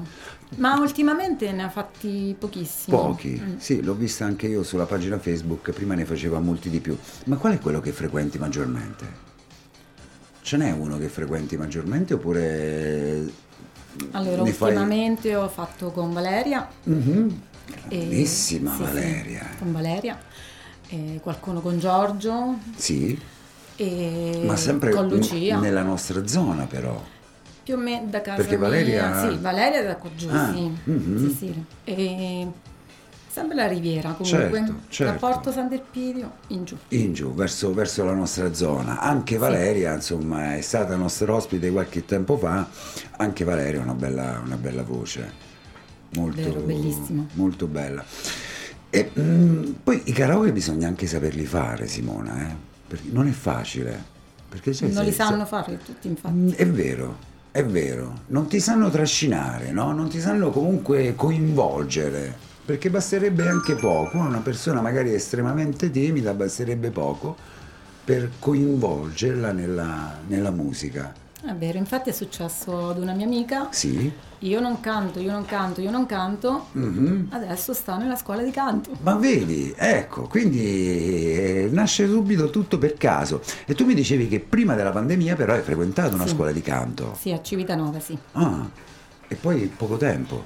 [0.57, 2.97] ma ultimamente ne ha fatti pochissimi.
[2.97, 3.41] pochi?
[3.43, 3.57] Mm.
[3.59, 6.97] Sì, l'ho vista anche io sulla pagina Facebook, prima ne faceva molti di più.
[7.27, 9.23] Ma qual è quello che frequenti maggiormente?
[10.43, 13.25] Ce n'è uno che frequenti maggiormente oppure
[14.13, 16.69] Allora, ne fai- ultimamente ho fatto con Valeria.
[16.85, 17.41] Mhm.
[17.89, 19.51] e- Grandissima sì, sì, Valeria.
[19.59, 20.21] con Valeria.
[20.89, 23.19] e qualcuno con Giorgio Sì,
[23.77, 25.59] e ma sempre con Lucia.
[25.59, 27.03] nella nostra zona però.
[27.65, 28.69] Più o meno da casa Perché mia.
[28.69, 30.73] Valeria- Sì, Valeria da qua giù, Ah, sì.
[30.85, 31.29] mhm.
[31.29, 31.65] sì, sì.
[31.85, 32.49] E
[33.35, 35.13] Sempre la riviera comunque, Certo, certo.
[35.13, 36.77] da Porto San Delpidio in giù.
[36.91, 39.01] in giù, verso, verso la nostra zona.
[39.01, 42.65] Anche Valeria, insomma, è stata nostra ospite qualche tempo fa.
[43.17, 45.33] Anche Valeria ha una bella, una bella voce.
[46.15, 47.27] Molto, Vero, bellissima.
[47.33, 48.05] molto bella.
[48.89, 52.55] E, mm, poi i karaoke bisogna anche saperli fare, Simona, eh?
[52.87, 54.01] Perché non è facile.
[54.49, 56.35] Perché non li sanno fare tutti infatti.
[56.35, 57.17] Mm, È vero,
[57.55, 59.93] è vero, non ti sanno trascinare, no?
[59.93, 66.91] non ti sanno comunque coinvolgere, perché basterebbe anche poco, una persona magari estremamente timida, basterebbe
[66.91, 67.37] poco
[68.05, 71.15] per coinvolgerla nella, nella musica.
[71.47, 74.11] È vero, infatti è successo ad una mia amica, Sì?
[74.39, 77.27] io non canto, io non canto, io non canto, Mhm.
[77.33, 78.93] adesso sta nella scuola di canto.
[79.03, 80.59] Ma vedi, ecco, quindi
[81.35, 83.43] eh, nasce subito tutto per caso.
[83.67, 86.33] E tu mi dicevi che prima della pandemia però hai frequentato una Sì.
[86.35, 87.15] scuola di canto.
[87.21, 88.17] Sì, a Civitanova, sì.
[88.33, 88.67] Ah,
[89.29, 90.45] e poi poco tempo.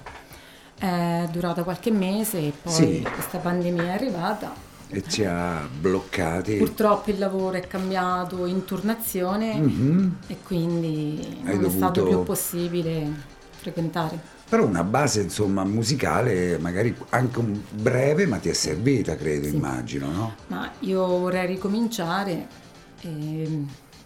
[0.76, 3.06] È durata qualche mese e poi Sì.
[3.12, 4.52] questa pandemia è arrivata.
[4.90, 6.56] E ci ha bloccati.
[6.56, 10.16] Purtroppo il lavoro è cambiato in turnazione Mhm.
[10.28, 13.06] e quindi Hai non è stato dovuto- più possibile
[13.58, 14.18] frequentare.
[14.48, 19.54] Però una base insomma musicale, magari anche un breve, ma ti è servita, credo, Sì.
[19.56, 20.34] immagino, no?
[20.46, 22.46] Ma io vorrei ricominciare
[23.02, 23.64] e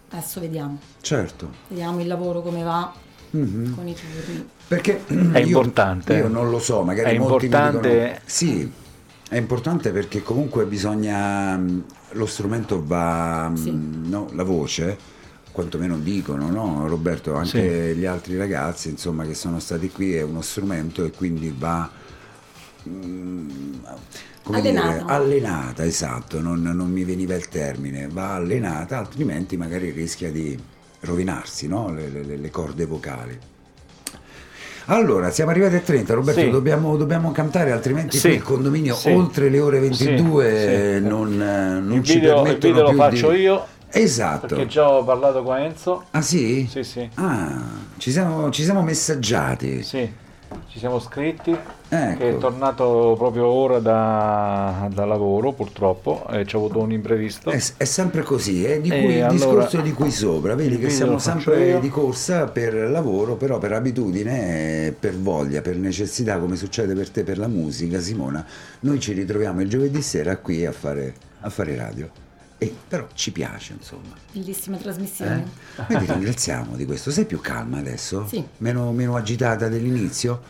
[0.09, 0.79] adesso vediamo.
[0.99, 1.49] Certo.
[1.69, 2.91] Vediamo il lavoro come va
[3.29, 3.73] Mhm.
[3.75, 4.49] con i turni.
[4.67, 6.15] Perché È io- importante.
[6.15, 8.71] Io non lo so, magari È molti mi importante- dicono- sì,
[9.33, 13.71] è importante perché comunque bisogna mh, lo strumento va mh, Sì.
[13.73, 14.97] no, la voce
[15.51, 16.87] quantomeno dicono, no?
[16.87, 21.53] Roberto, anche gli altri ragazzi, insomma, che sono stati qui è uno strumento e quindi
[21.55, 21.89] va
[22.83, 23.81] mh,
[24.43, 24.91] come Allenata.
[24.91, 30.57] dire, allenata, esatto, non, non mi veniva il termine, va allenata, altrimenti magari rischia di
[31.01, 31.91] rovinarsi, no?
[31.93, 33.39] le, le- le corde vocali.
[34.85, 36.49] Allora, siamo arrivati a 30, Roberto, Sì.
[36.49, 38.29] dobbiamo, dobbiamo cantare, altrimenti Sì.
[38.29, 39.11] il condominio Sì.
[39.11, 41.07] oltre le ore 22 Sì, eh, sì.
[41.07, 43.39] non, eh, non il ci video, il permettono video lo faccio di...
[43.39, 43.65] io
[43.95, 44.47] Esatto.
[44.47, 46.03] perché già ho parlato con Enzo.
[46.11, 46.67] Ah sì?
[46.69, 47.07] Sì, sì.
[47.15, 47.61] Ah,
[47.97, 49.83] ci siamo, ci siamo messaggiati.
[49.83, 50.11] Sì,
[50.69, 51.55] ci siamo scritti.
[51.95, 52.17] Ecco.
[52.17, 57.51] Che è tornato proprio ora da, da lavoro, purtroppo, e ci ha avuto un imprevisto.
[57.51, 60.73] È, è sempre così, è di E cui, il allora- discorso di qui sopra, vedi
[60.75, 61.79] il che siamo sempre io.
[61.79, 67.09] di corsa per lavoro, però per abitudine, eh, per voglia, per necessità, come succede per
[67.11, 68.43] te per la musica, Simona,
[68.81, 72.09] noi ci ritroviamo il giovedì sera qui a fare, a fare radio.
[72.63, 74.13] E però ci piace, insomma.
[74.31, 75.45] Bellissima trasmissione.
[75.77, 75.93] Eh?
[75.93, 77.11] Noi ti ringraziamo di questo.
[77.11, 78.25] Sei più calma adesso?
[78.27, 78.43] Sì.
[78.57, 80.41] Meno, meno agitata dell'inizio?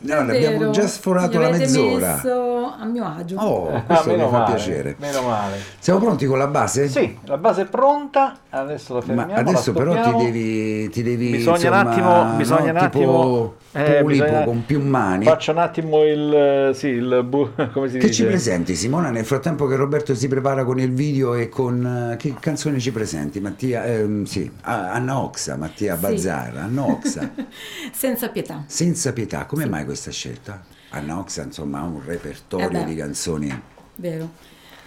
[0.00, 2.14] No, abbiamo già sforato la mezz'ora.
[2.14, 3.36] messo a mio agio.
[3.36, 4.96] Oh, Ah, questo mi fa male, piacere.
[4.98, 5.58] Meno male.
[5.78, 6.88] Siamo pronti con la base?
[6.88, 9.32] Sì, la base è pronta, adesso la Ma fermiamo.
[9.32, 13.22] la adesso però ti devi, ti devi Bisogna insomma, un attimo, bisogna no, un attimo,
[13.22, 15.24] tipo eh, bisogna- con più mani.
[15.24, 18.12] Faccio un attimo il, eh, sì, il, bu- come si Che dice?
[18.12, 22.16] ci presenti Simona nel frattempo che Roberto si prepara con il video e con eh,
[22.16, 23.40] che canzone ci presenti?
[23.40, 26.00] Mattia, ehm, sì, Anna Oxa, Mattia Sì.
[26.00, 27.30] Bazzara, Anna Oxa,
[27.92, 28.64] Senza pietà.
[28.66, 30.62] senza pietà, come mai questa scelta?
[30.90, 33.62] Anna Oxa insomma ha un repertorio Eh di canzoni.
[33.96, 34.30] Vero.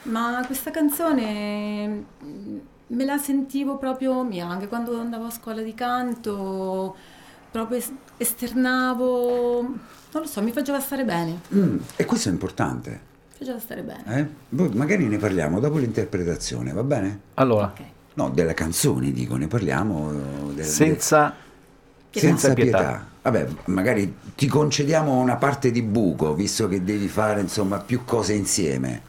[0.03, 1.87] Ma questa canzone
[2.23, 6.95] mm, me la sentivo proprio mia, anche quando andavo a scuola di canto,
[7.51, 12.89] proprio es- esternavo, non lo so, mi faceva stare bene, Mm, e questo è importante,
[12.91, 14.03] mi faceva stare bene.
[14.49, 14.75] eh?
[14.75, 17.19] Magari ne parliamo dopo l'interpretazione, va bene?
[17.35, 17.83] Allora, Ok.
[18.15, 20.11] No, delle canzoni dico, ne parliamo.
[20.11, 21.33] eh, del- senza,
[22.09, 22.27] Pietà.
[22.27, 22.77] senza pietà.
[22.77, 23.07] pietà.
[23.21, 28.33] Vabbè, magari ti concediamo una parte di buco, visto che devi fare insomma più cose
[28.33, 29.01] insieme.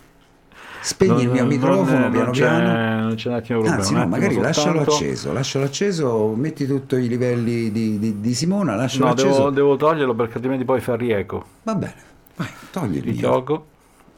[0.83, 3.01] Spegni il mio microfono non, piano non c'è, piano.
[3.01, 3.83] non c'è un attimo problema.
[3.83, 4.91] Anzi, no, magari lascialo soltanto.
[4.93, 9.29] acceso, lascialo acceso, metti tutti i livelli di, di- di Simona, lascialo No, acceso.
[9.29, 11.45] devo, devo toglierlo perché altrimenti poi fa rieco.
[11.65, 11.95] Va bene,
[12.37, 13.19] vai, togli il Ti mio.
[13.21, 13.67] gioco.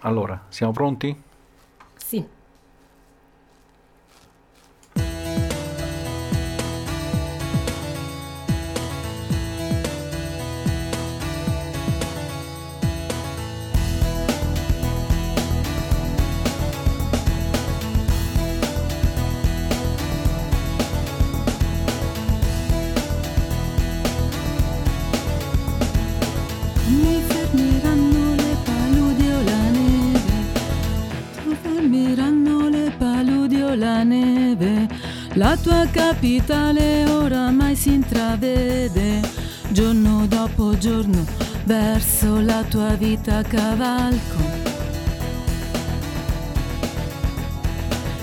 [0.00, 1.14] Allora, siamo pronti?
[1.96, 2.24] Sì,
[36.22, 39.20] capitale oramai si intravede,
[39.70, 41.26] giorno dopo giorno,
[41.64, 44.60] verso la tua vita cavalco.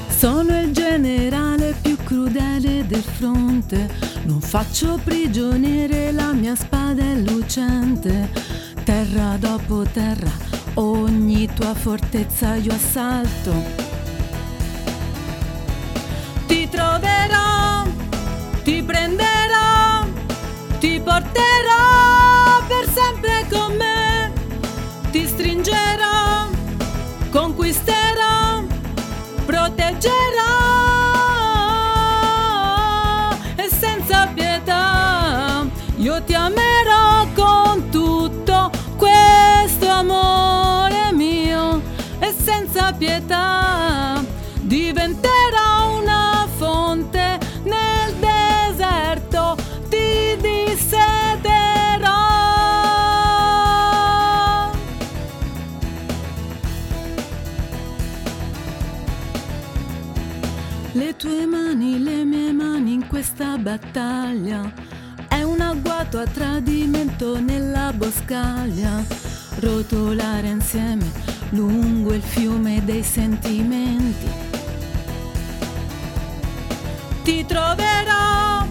[0.08, 3.90] Sono il generale più crudele del fronte,
[4.24, 8.30] non faccio prigioniere, la mia spada è lucente.
[8.86, 10.32] Terra dopo terra,
[10.76, 13.88] ogni tua fortezza io assalto.
[16.48, 17.39] Ti troverò,
[20.80, 21.79] ti porterò
[63.40, 64.70] questa battaglia.
[65.30, 69.02] È un agguato a tradimento nella boscaglia.
[69.60, 71.10] Rotolare insieme
[71.52, 74.30] lungo il fiume dei sentimenti.
[77.24, 78.68] Ti troverò,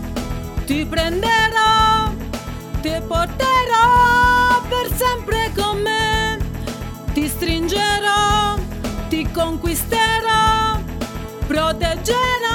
[0.66, 2.12] ti prenderò,
[2.82, 6.38] ti porterò per sempre con me,
[7.14, 8.58] ti stringerò,
[9.08, 10.78] ti conquisterò,
[11.46, 12.47] proteggerò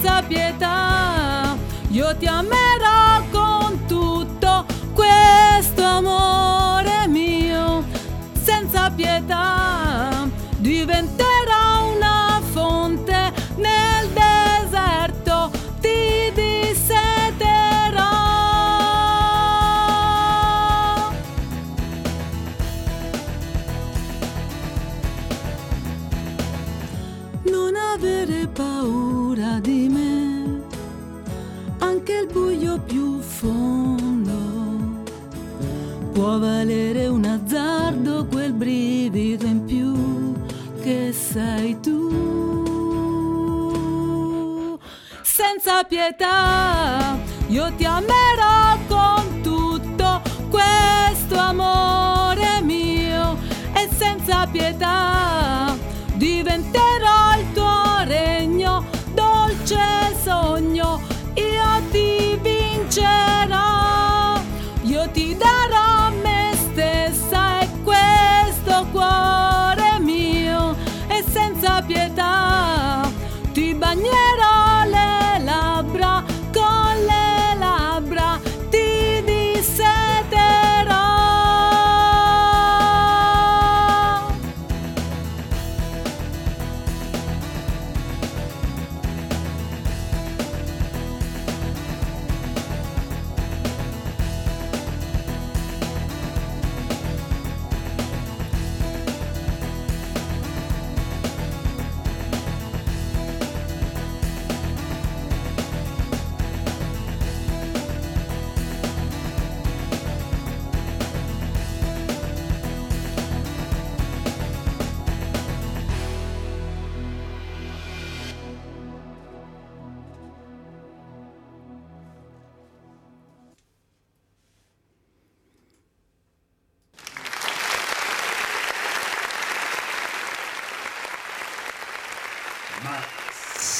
[0.00, 1.56] senza pietà
[1.90, 2.69] io ti amerò
[36.30, 40.32] può valere un azzardo quel brivido in più
[40.80, 41.98] che sei tu.
[45.22, 53.36] Senza pietà io ti amerò con tutto questo amore mio
[53.72, 55.76] e senza pietà
[56.14, 61.00] diventerò il tuo regno, dolce sogno,
[61.34, 63.69] io ti vincerò,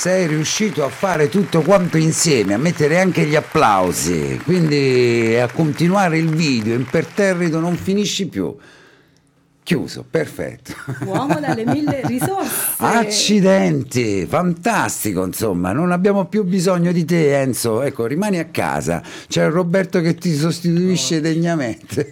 [0.00, 6.16] sei riuscito a fare tutto quanto insieme, a mettere anche gli applausi, quindi a continuare
[6.16, 8.56] il video imperterrito non finisci più.
[9.62, 10.72] Chiuso, perfetto.
[11.04, 12.74] Uomo dalle mille risorse.
[12.78, 19.48] Accidenti, fantastico, insomma, non abbiamo più bisogno di te Enzo, ecco, rimani a casa, c'è
[19.48, 22.10] Roberto che ti sostituisce degnamente.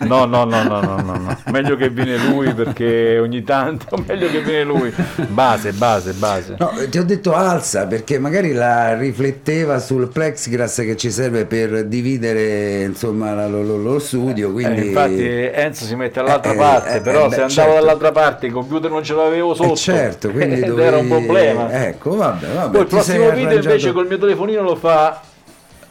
[0.00, 1.38] No, no, no, no, no, no, no.
[1.50, 4.92] meglio che viene lui perché ogni tanto, meglio che viene lui.
[5.28, 6.54] Base, base, base.
[6.58, 11.86] No, ti ho detto alza perché magari la rifletteva sul plexiglass che ci serve per
[11.86, 16.89] dividere insomma lo, lo- lo studio, quindi Eh, infatti Enzo si mette all'altra Eh, parte,
[16.96, 17.72] eh, però eh, se andavo certo.
[17.74, 19.72] dall'altra parte il computer non ce l'avevo sotto.
[19.72, 21.70] Eh, certo, quindi dovevi- era un problema.
[21.86, 22.70] Ecco, vabbè, vabbè.
[22.70, 25.20] Poi il prossimo video arrangiato- invece col mio telefonino lo fa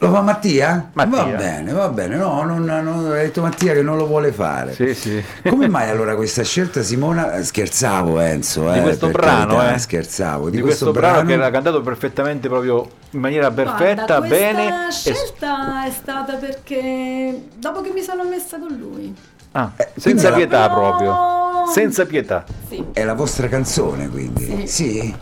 [0.02, 0.92] Lo fa Mattia?
[0.94, 1.24] Mattia.
[1.26, 2.16] Va bene, va bene.
[2.16, 4.72] No, non, non, hai detto Mattia che non lo vuole fare.
[4.74, 5.22] Sì, sì.
[5.50, 7.34] Come mai allora questa scelta, Simona?
[7.36, 8.72] eh, Scherzavo, Enzo.
[8.72, 9.78] di eh, questo per brano, carità, eh.
[9.78, 10.50] Scherzavo.
[10.50, 14.86] Di, questo, brano, che era cantato perfettamente proprio in maniera perfetta, Guarda, bene.
[14.86, 19.14] Questa e- scelta è stata perché dopo che mi sono messa con lui.
[19.52, 21.28] Ah, Eh, senza pietà proprio.
[21.74, 22.44] Senza pietà.
[22.68, 22.86] Sì.
[22.94, 24.68] È la vostra canzone, quindi?
[24.68, 25.14] Sì.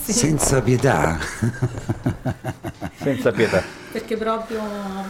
[0.00, 0.12] Sì?
[0.12, 1.18] Senza pietà?
[3.00, 3.62] Senza pietà.
[3.90, 4.60] Perché proprio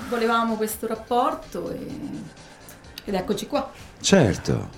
[0.09, 1.87] volevamo questo rapporto e
[3.05, 3.71] Ed eccoci qua.
[4.01, 4.69] Certo.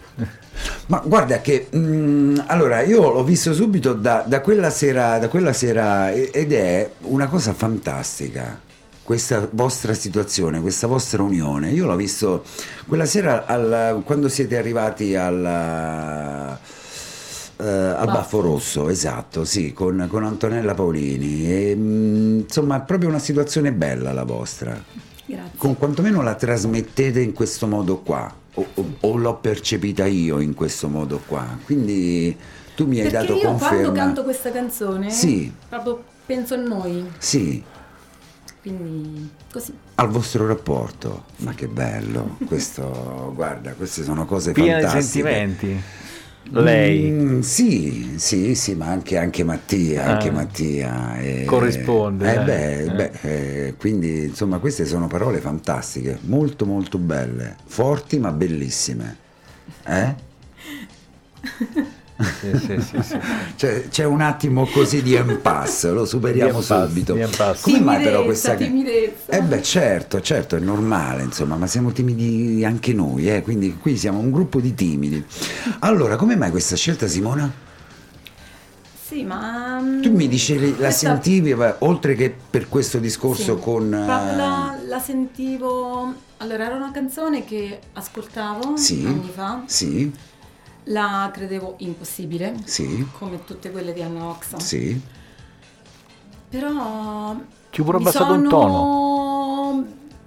[0.87, 5.53] Ma guarda che mm, allora io l'ho visto subito da, da quella sera, da quella
[5.53, 8.61] sera ed è una cosa fantastica.
[9.05, 11.70] Questa vostra situazione, questa vostra unione.
[11.70, 12.42] Io l'ho visto
[12.88, 15.44] quella sera al- quando siete arrivati al,
[17.59, 21.46] eh, al Baffo Rosso, esatto, sì, con, con Antonella Paolini.
[21.52, 24.82] E, mm, insomma, è proprio una situazione bella la vostra
[25.26, 25.50] Grazie.
[25.59, 30.52] con quantomeno la trasmettete in questo modo qua o, o- o l'ho percepita io in
[30.55, 32.36] questo modo qua quindi
[32.76, 35.50] tu mi hai Perché dato io conferma quando canto questa canzone Sì.
[35.68, 37.62] proprio penso a noi, sì
[38.65, 39.75] quindi così.
[39.97, 45.83] al vostro rapporto ma che bello questo guarda queste sono cose Piena di fantastiche sentimenti.
[46.51, 50.33] Lei Mm, sì, sì, sì, ma anche, anche Mattia, anche Ah.
[50.33, 52.45] Mattia eh, Corrisponde, eh, eh.
[52.45, 52.91] beh, Eh.
[52.91, 59.17] beh, eh, quindi insomma queste sono parole fantastiche, molto molto belle, forti ma bellissime.
[59.87, 60.15] Eh?
[62.17, 63.19] Sì, sì, sì, sì.
[63.57, 67.17] Cioè, c'è un attimo così di impasse, lo superiamo impasse, subito.
[67.17, 67.62] impasse.
[67.62, 69.33] Come mai Timidezza, però questa timidezza.
[69.33, 73.97] Eh beh, certo, certo, è normale, insomma, ma siamo timidi anche noi, eh, quindi qui
[73.97, 75.25] siamo un gruppo di timidi.
[75.81, 77.51] Allora, come mai questa scelta, Simona?
[79.07, 79.79] Sì, ma...
[79.81, 83.89] mm, Tu mi dicevi, la questa- sentivi, oltre che per questo discorso Sì, con...
[83.91, 86.15] proprio la, la sentivo...
[86.39, 89.05] Allora, era una canzone che ascoltavo Sì.
[89.07, 90.11] anni fa, Sì,
[90.85, 94.59] la credevo impossibile, sì, come tutte quelle di Anna Oxa.
[94.59, 95.01] sì.
[96.49, 97.37] Però
[97.70, 99.85] Ci pure abbassato un sono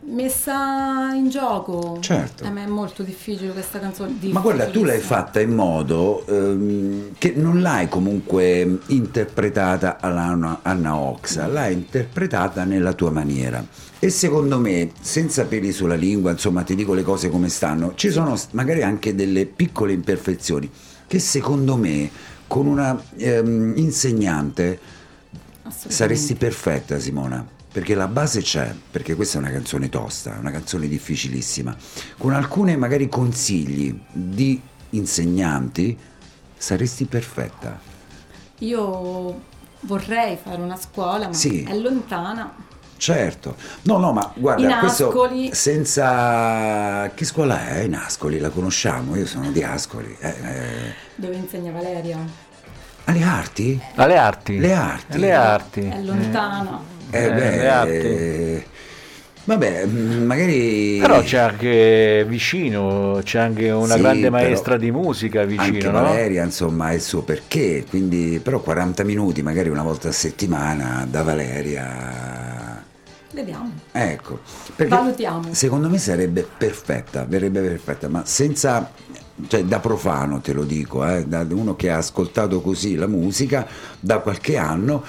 [0.09, 1.97] messa in gioco.
[1.99, 2.45] Certo.
[2.45, 4.17] A me è molto difficile questa canzone.
[4.31, 10.95] Ma guarda, tu l'hai fatta in modo ehm, che non l'hai comunque interpretata alla Anna-
[10.95, 13.65] Oxa, l'hai interpretata nella tua maniera.
[13.99, 18.11] E secondo me, senza peli sulla lingua, insomma, ti dico le cose come stanno, ci
[18.11, 20.69] sono magari anche delle piccole imperfezioni
[21.07, 22.09] che secondo me
[22.47, 24.79] con una ehm, insegnante
[25.69, 27.55] saresti perfetta, Simona.
[27.77, 31.75] Perché la base c'è, perché questa è una canzone tosta, una canzone difficilissima.
[32.17, 34.59] Con alcune magari consigli di
[34.89, 35.95] insegnanti
[36.57, 37.79] saresti perfetta.
[38.59, 39.41] Io
[39.81, 41.61] vorrei fare una scuola, ma Sì.
[41.69, 42.51] è lontana.
[42.97, 43.55] Certo.
[43.83, 45.53] No, no, ma guarda, In questo Ascoli.
[45.53, 47.11] senza...
[47.13, 47.81] Che scuola è?
[47.81, 50.17] In Ascoli, la conosciamo, io sono di Ascoli.
[50.19, 52.17] Eh, eh, Dove insegna Valeria.
[53.03, 53.79] Alle arti?
[53.97, 54.57] alle arti.
[54.57, 55.17] Le arti.
[55.19, 55.81] Le arti.
[55.81, 56.79] È lontana.
[56.79, 58.07] Eh, Eh, beh, le arti.
[58.07, 58.65] eh,
[59.45, 60.97] vabbè, mm, magari...
[60.97, 65.91] Però c'è anche vicino, c'è anche una Sì, grande maestra di musica vicino, Anche no?
[65.91, 71.05] Valeria, insomma, ha il suo perché, quindi però 40 minuti, magari una volta a settimana
[71.09, 72.85] da Valeria.
[73.31, 73.71] Vediamo.
[73.91, 74.41] Ecco,
[74.83, 75.53] Valutiamo.
[75.53, 78.91] secondo me sarebbe perfetta, verrebbe perfetta, ma senza
[79.47, 83.67] cioè da profano te lo dico, eh, da uno che ha ascoltato così la musica
[83.99, 85.03] da qualche anno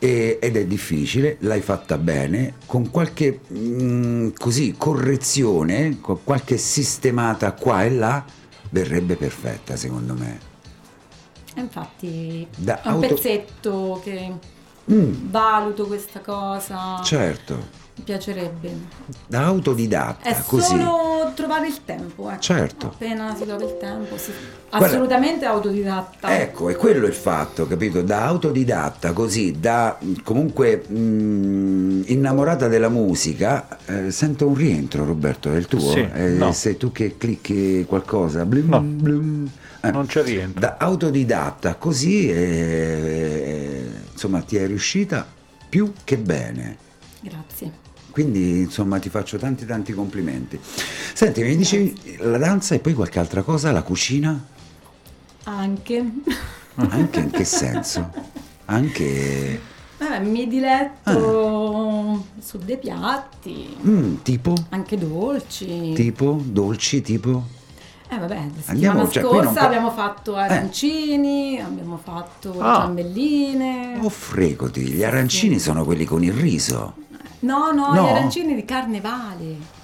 [0.00, 7.52] e- ed è difficile, l'hai fatta bene, con qualche mm, così correzione, con qualche sistemata
[7.52, 8.24] qua e là,
[8.70, 10.38] verrebbe perfetta secondo me.
[11.56, 14.32] Infatti Da è un auto- pezzetto che
[14.90, 17.00] Mm, valuto questa cosa.
[17.04, 18.70] certo, Mi piacerebbe.
[19.26, 20.76] da autodidatta, È così.
[20.78, 22.30] solo trovare il tempo.
[22.30, 22.40] ecco.
[22.40, 22.86] Certo.
[22.86, 24.30] Appena si trova il tempo, sì.
[24.70, 26.40] Guarda- Assolutamente autodidatta.
[26.40, 28.02] Ecco, è quello il fatto, capito?
[28.02, 35.52] Da autodidatta, così, da mh, comunque mh, innamorata della musica, eh, sento un rientro, Roberto,
[35.52, 35.80] è il tuo?
[35.80, 36.52] Sì, Eh, no.
[36.52, 38.44] Sei tu che clicchi qualcosa?
[38.46, 38.80] Blum, No.
[38.80, 39.50] blum.
[39.82, 40.60] Eh, Non c'è rientro.
[40.60, 45.26] Da autodidatta, così, eh, insomma, ti è riuscita
[45.68, 46.88] più che bene.
[47.20, 47.88] Grazie.
[48.10, 50.58] Quindi, insomma, ti faccio tanti tanti complimenti.
[51.14, 54.42] Senti, mi dicevi la danza e poi qualche altra cosa, la cucina?
[55.44, 56.04] Anche.
[56.76, 58.10] Anche in che senso?
[58.66, 59.60] Anche
[59.98, 65.92] Vabbè, mi diletto su dei piatti, mm, tipo anche dolci.
[65.94, 67.44] tipo dolci tipo
[68.08, 72.76] Eh vabbè, la settimana Andiamo, cioè, qui non scorsa abbiamo fatto arancini, abbiamo fatto Ah.
[72.76, 73.98] ciambelline.
[74.00, 76.94] oh fregoti, gli arancini sono quelli con il riso.
[77.40, 78.04] No, no, No.
[78.04, 79.78] gli arancini di carnevale.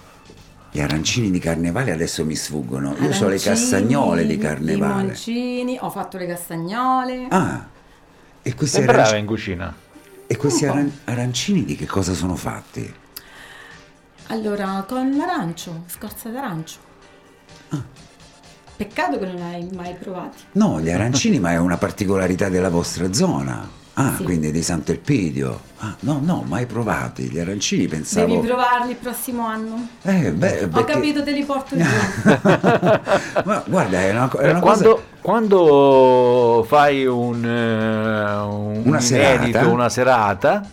[0.71, 2.91] Gli arancini di carnevale adesso mi sfuggono.
[2.91, 5.03] Io ho le Arancini, castagnole di I carnevale.
[5.05, 7.27] moncini, ho fatto le castagnole.
[7.31, 7.67] Ah.
[8.43, 9.75] E questi, Sei brava aranci- in cucina.
[10.27, 12.93] e questi aran- arancini di che cosa sono fatti?
[14.29, 16.79] Allora, con l'arancio, scorza d'arancio.
[17.71, 17.83] Ah.
[18.77, 20.37] Peccato che non hai mai provati.
[20.53, 23.67] No, gli arancini, ma è una particolarità della vostra zona.
[23.99, 24.25] Ah, Sì.
[24.25, 25.59] quindi di Sant'Elpidio.
[25.79, 27.31] Ah, no, no, mai provati.
[27.31, 28.27] Gli arancini pensavo...
[28.27, 29.89] Devi provarli il prossimo anno.
[30.03, 31.85] Eh, beh, Ho perché- capito, te li porto io.
[33.45, 35.03] Ma guarda, è una, è una quando, cosa...
[35.23, 39.67] quando fai un, eh, un Una inedito, serata.
[39.69, 40.71] una serata,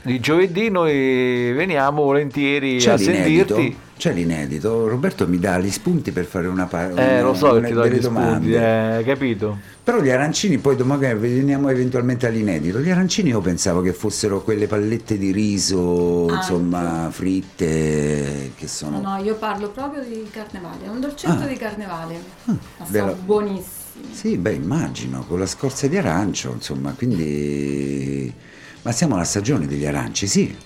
[0.00, 3.54] di giovedì noi veniamo volentieri C'è a l'inedito?
[3.56, 3.78] sentirti.
[4.02, 4.88] C'è l'inedito.
[4.88, 7.72] Roberto mi dà gli spunti per fare una pa- Eh, una- lo so che ti
[7.72, 8.98] do delle gli spunti, domande.
[8.98, 9.58] eh, capito?
[9.84, 12.80] Però gli arancini, poi domani veniamo eventualmente all'inedito.
[12.80, 19.00] Gli arancini io pensavo che fossero quelle pallette di riso, Ah, insomma, fritte, che sono...
[19.00, 20.84] No, no, io parlo proprio di carnevale.
[20.84, 21.46] È un dolcetto Ah.
[21.46, 22.14] di carnevale.
[22.46, 22.56] Ma
[22.88, 24.08] della- sono buonissimi.
[24.10, 28.34] Sì, beh, immagino, con la scorza di arancio, insomma, quindi...
[28.82, 30.56] Ma siamo alla stagione degli aranci, sì.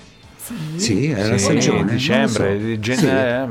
[0.77, 1.93] Sì, è la Sì, stagione.
[1.93, 2.65] dicembre, so.
[2.65, 3.07] di gen- Sì.
[3.09, 3.47] eh,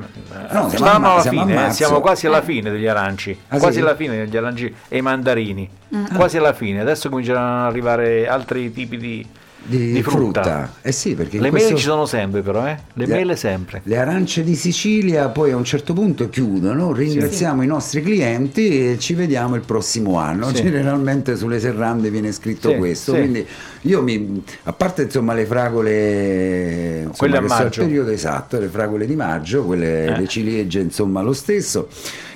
[0.52, 3.82] No, siamo alla siamo fine, eh, siamo quasi alla fine degli aranci, Ah, quasi sì?
[3.82, 6.06] alla fine degli aranci e i mandarini, Mm.
[6.16, 6.82] quasi alla fine.
[6.82, 9.26] Adesso cominceranno ad arrivare altri tipi di,
[9.68, 10.42] Di, di frutta.
[10.44, 10.74] frutta.
[10.82, 12.78] Eh sì, perché Le questo- mele ci sono sempre però, eh?
[12.94, 13.82] Le Le- mele sempre.
[13.84, 19.00] Le arance di Sicilia poi a un certo punto chiudono, ringraziamo i nostri clienti e
[19.00, 20.50] ci vediamo il prossimo anno.
[20.54, 20.62] Sì.
[20.62, 23.18] Generalmente sulle serrande viene scritto Sì, questo, sì.
[23.20, 23.46] quindi
[23.82, 27.82] io mi a parte insomma le fragole insomma, Quelle a sono il maggio.
[27.82, 30.18] periodo esatto, le fragole di maggio, quelle Eh.
[30.20, 31.88] le ciliegie insomma lo stesso.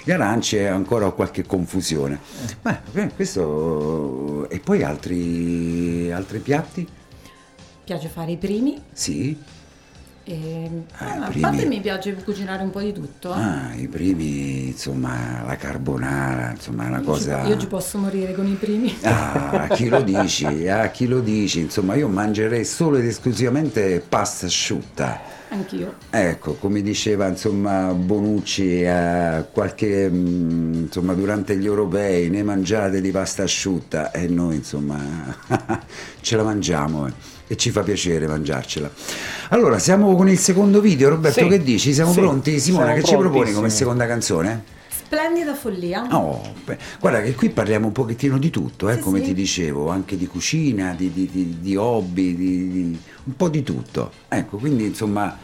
[0.03, 2.19] Gli arance ancora ho qualche confusione.
[2.61, 6.87] Beh, eh, questo e poi altri altri piatti?
[7.89, 8.79] Piace fare i primi.
[8.93, 9.35] Sì.
[10.23, 11.41] E, Ah, a primi.
[11.41, 13.33] parte mi piace cucinare un po' di tutto.
[13.33, 13.39] eh.
[13.41, 17.43] Ah, i primi, insomma, la carbonara, insomma, è una Io ci- cosa...
[17.47, 18.95] Io ci posso morire con i primi.
[19.01, 20.67] Ah, a chi lo dici?
[20.67, 21.61] A chi lo dici?
[21.61, 25.37] Insomma, io mangerei solo ed esclusivamente pasta asciutta.
[25.51, 25.95] Anch'io.
[26.11, 33.09] Ecco, come diceva insomma Bonucci eh, qualche, mm, insomma, durante gli europei, ne mangiate di
[33.09, 34.99] pasta asciutta e noi insomma
[36.21, 37.13] ce la mangiamo eh,
[37.51, 38.89] e ci fa piacere mangiarcela.
[39.49, 41.93] Allora, siamo con il secondo video, Roberto, Sì, che dici?
[41.95, 42.59] Siamo sì, pronti?
[42.59, 44.63] Simona, siamo che ci proponi come seconda canzone?
[44.87, 46.05] Splendida follia.
[46.11, 49.25] Oh, beh, guarda che qui parliamo un pochettino di tutto, eh, Sì, come sì.
[49.25, 53.63] ti dicevo, anche di cucina, di, di- di- di hobby, di, di- un po' di
[53.63, 54.11] tutto.
[54.27, 55.35] Ecco, quindi insomma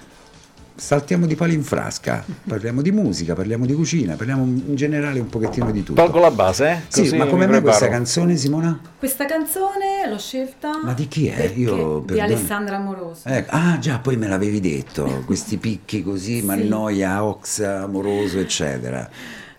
[0.76, 5.28] saltiamo di palo in frasca, parliamo di musica, parliamo di cucina, parliamo in generale un
[5.28, 6.01] pochettino di tutto.
[6.01, 6.78] Tolgo la base, eh?
[6.88, 8.80] Sì, Così ma come mai questa canzone, Simona?
[8.97, 10.80] Questa canzone l'ho scelta.
[10.84, 11.36] Ma di chi è?
[11.36, 12.19] perché- Io, di.
[12.19, 13.28] Alessandra Amoroso.
[13.28, 19.09] Ecco, ah già, poi me l'avevi detto, questi picchi così, Mannoia, Ox, Amoroso, eccetera.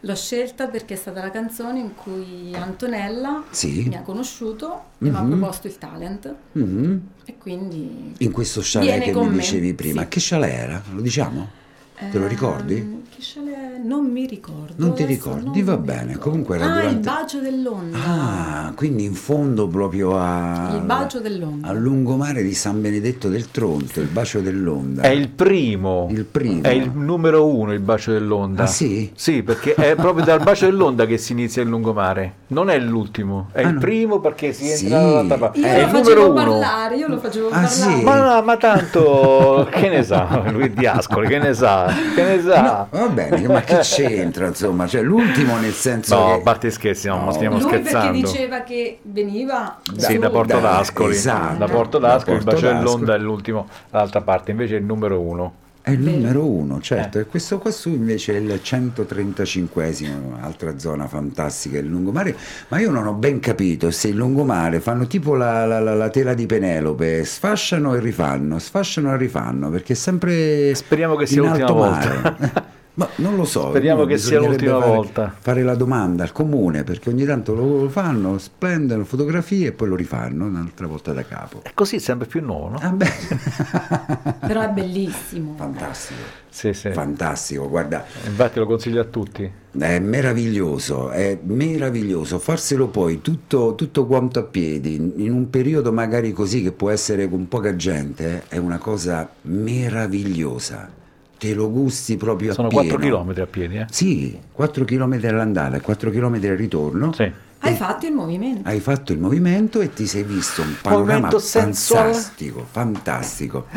[0.07, 3.87] L'ho scelta perché è stata la canzone in cui Antonella Sì.
[3.89, 5.31] mi ha conosciuto e mi ha Mhm.
[5.39, 6.33] proposto il talent.
[6.53, 7.01] Mhm.
[7.25, 8.15] E quindi.
[8.19, 10.09] In questo chalet che mi dicevi prima, sì.
[10.09, 10.83] che chalet era?
[10.95, 11.49] Lo diciamo?
[11.99, 13.05] Te lo ehm, ricordi?
[13.09, 13.65] Che chalet?
[13.83, 14.73] Non mi ricordo.
[14.77, 15.63] Non ti ricordi?
[15.63, 16.21] non Va bene, ricordo.
[16.29, 17.99] comunque era ah, il durante- bacio dell'onda.
[18.05, 20.73] Ah, quindi in fondo proprio a...
[20.75, 21.69] Il bacio dell'onda.
[21.69, 25.03] Al lungomare di San Benedetto del Tronto, il bacio dell'onda.
[25.03, 26.09] È il primo.
[26.11, 26.63] Il primo.
[26.63, 28.65] È il numero uno il bacio dell'onda.
[28.65, 29.11] Ah, sì?
[29.15, 32.35] Sì, perché è proprio dal bacio dell'onda che si inizia il lungomare.
[32.49, 33.81] Non è l'ultimo, è Ah, il no.
[33.81, 34.85] primo perché si Sì.
[34.85, 35.59] entra dall'altra parte.
[35.61, 36.61] Io È lo il facevo numero uno.
[36.61, 37.69] parlare, io lo facevo Ah, parlare.
[37.69, 38.03] sì?
[38.03, 41.85] Ma, no, ma tanto che ne sa lui di Ascoli, che ne sa?
[42.15, 42.87] Che ne sa?
[42.91, 44.87] Va bene, ma che c'entra, insomma?
[44.87, 46.41] Cioè, l'ultimo nel senso No, che...
[46.67, 48.11] i scherzi, no, ma stiamo Lui scherzando.
[48.13, 51.57] perché diceva che veniva Sì, su- da Porto d'Ascoli, esatto.
[51.59, 55.21] da Porto Da d'Ascoli, il bacio dell'onda è l'ultimo, dall'altra parte invece è il numero
[55.21, 55.53] uno.
[55.87, 56.83] È il numero uno, Eh.
[56.83, 62.35] certo, e questo qua su invece è il 135esimo, altra zona fantastica, il lungomare,
[62.67, 66.11] ma io non ho ben capito se il lungomare fanno tipo la, la- la- la
[66.11, 71.41] tela di Penelope, sfasciano e rifanno, sfasciano e rifanno, perché è sempre Speriamo che sia
[71.43, 72.75] in l'ultima alto volta.
[72.97, 73.69] Ma non lo so.
[73.69, 75.35] Speriamo no, che sia l'ultima fare- volta.
[75.39, 79.97] Fare la domanda al comune, perché ogni tanto lo fanno, splendono fotografie e poi lo
[79.97, 81.61] rifanno un'altra volta da capo.
[81.65, 82.79] E così sempre più nuovo, no?
[82.81, 83.13] Ah beh.
[84.47, 85.55] Però è bellissimo.
[85.59, 86.91] Fantastico, Sì, sì.
[86.93, 88.03] fantastico, guarda.
[88.27, 89.51] Infatti lo consiglio a tutti.
[89.79, 92.39] È meraviglioso, è meraviglioso.
[92.39, 97.29] Farselo poi tutto, tutto quanto a piedi, in un periodo magari così che può essere
[97.29, 101.05] con poca gente, è una cosa meravigliosa.
[101.39, 102.97] Te lo gusti proprio Sono a pieno.
[102.97, 103.87] 4 km a piedi, eh?
[103.91, 107.13] Sì, 4 km all'andata e 4 km al ritorno.
[107.13, 107.31] Sì.
[107.59, 108.69] Hai fatto il movimento.
[108.69, 113.67] Hai fatto il movimento e ti sei visto un panorama fantastico, fantastico.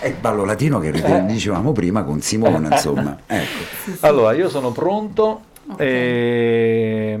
[0.00, 3.18] È il ballo latino che ri- dicevamo prima con Simona, insomma.
[3.26, 4.06] Ecco.
[4.06, 5.42] Allora, io sono pronto.
[5.68, 5.80] Ok.
[5.80, 7.18] E...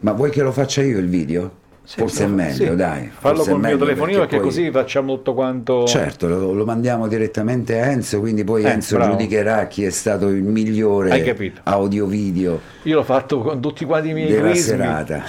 [0.00, 1.58] Ma vuoi che lo faccia io il video?
[1.90, 2.76] Sì, Forse è meglio, sì.
[2.76, 3.10] dai.
[3.12, 5.86] Fallo col mio telefonino perché, poi- così facciamo tutto quanto.
[5.86, 9.10] Certo, lo, lo mandiamo direttamente a Enzo, quindi poi Eh, Enzo bravo.
[9.16, 11.60] giudicherà chi è stato il migliore Hai capito.
[11.64, 14.68] audio-video Io l'ho fatto con tutti quanti i miei della crismi.
[14.68, 15.24] serata.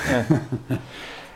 [0.67, 0.77] Eh.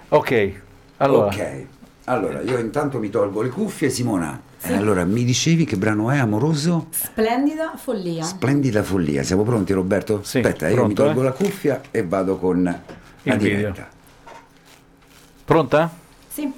[0.10, 0.52] Ok,
[0.98, 1.66] Allora, Ok,
[2.06, 4.40] allora io intanto mi tolgo le cuffie, Simona.
[4.62, 6.86] eh, allora, mi dicevi che brano è amoroso?
[6.92, 8.24] Splendida follia.
[8.24, 9.24] Splendida follia.
[9.24, 10.20] Siamo pronti, Roberto?
[10.22, 11.24] Sì, Aspetta, io mi pronto, tolgo eh?
[11.24, 12.80] la cuffia e vado con la
[13.34, 13.74] Il video.
[15.46, 15.90] Pronta?
[16.28, 16.52] Sì.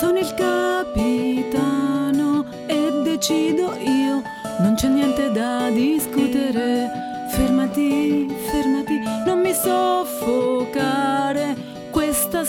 [0.00, 1.44] Sono il capitano
[2.66, 4.22] e decido io,
[4.58, 6.27] non c'è niente da discutere.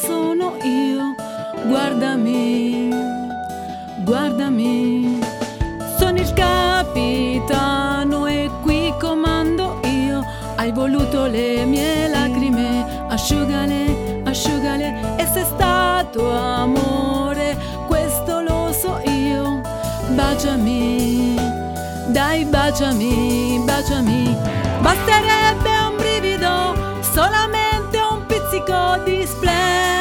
[0.02, 1.16] Sono io.
[1.68, 2.90] Guardami,
[4.04, 5.20] guardami.
[5.98, 10.24] Sono il capitano e qui comando io.
[10.56, 15.16] Hai voluto le mie lacrime, asciugale, asciugale.
[15.18, 19.62] E se è stato amore, questo lo so io.
[20.16, 21.36] Baciami,
[22.08, 24.38] dai baciami, baciami.
[24.82, 27.59] Basterebbe un brivido, solamente
[28.66, 29.99] God is plan.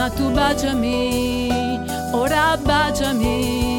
[0.00, 1.50] Ma tu baciami
[2.12, 3.78] ora baciami.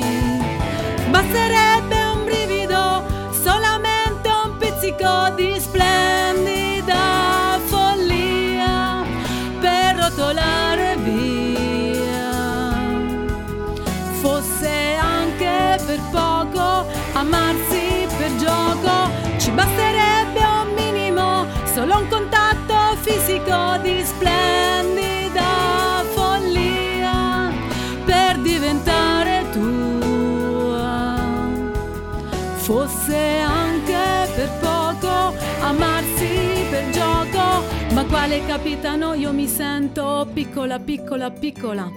[1.09, 3.03] Basterebbe un brivido,
[3.43, 7.03] solamente un pizzico di splendida
[7.71, 9.03] follia
[9.59, 10.70] per rotolare
[38.11, 40.27] quale capitano io mi sento?
[40.33, 41.89] Piccola piccola piccola.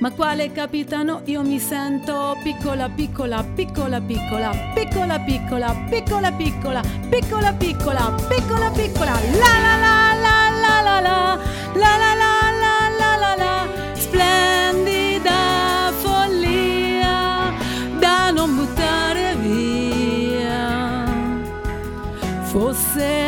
[0.00, 2.36] Ma quale capitano io mi sento?
[2.42, 4.50] Piccola piccola piccola piccola.
[4.74, 6.82] Piccola piccola piccola piccola.
[7.08, 9.12] Piccola piccola piccola piccola.
[9.38, 11.38] La la la la la la la.
[11.74, 13.54] La la la la la la la.
[13.94, 15.38] Splendida
[16.02, 17.52] follia
[18.00, 21.06] da non buttare via.
[22.42, 23.19] Fosse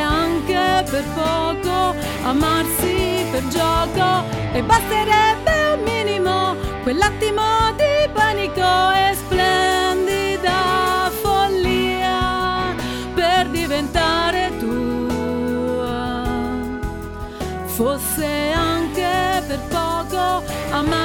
[1.03, 1.95] per poco
[2.25, 7.43] amarsi per gioco e basterebbe un minimo quell'attimo
[7.77, 12.75] di panico e splendida follia
[13.15, 16.23] per diventare tua.
[17.67, 21.02] Fosse anche per poco amarsi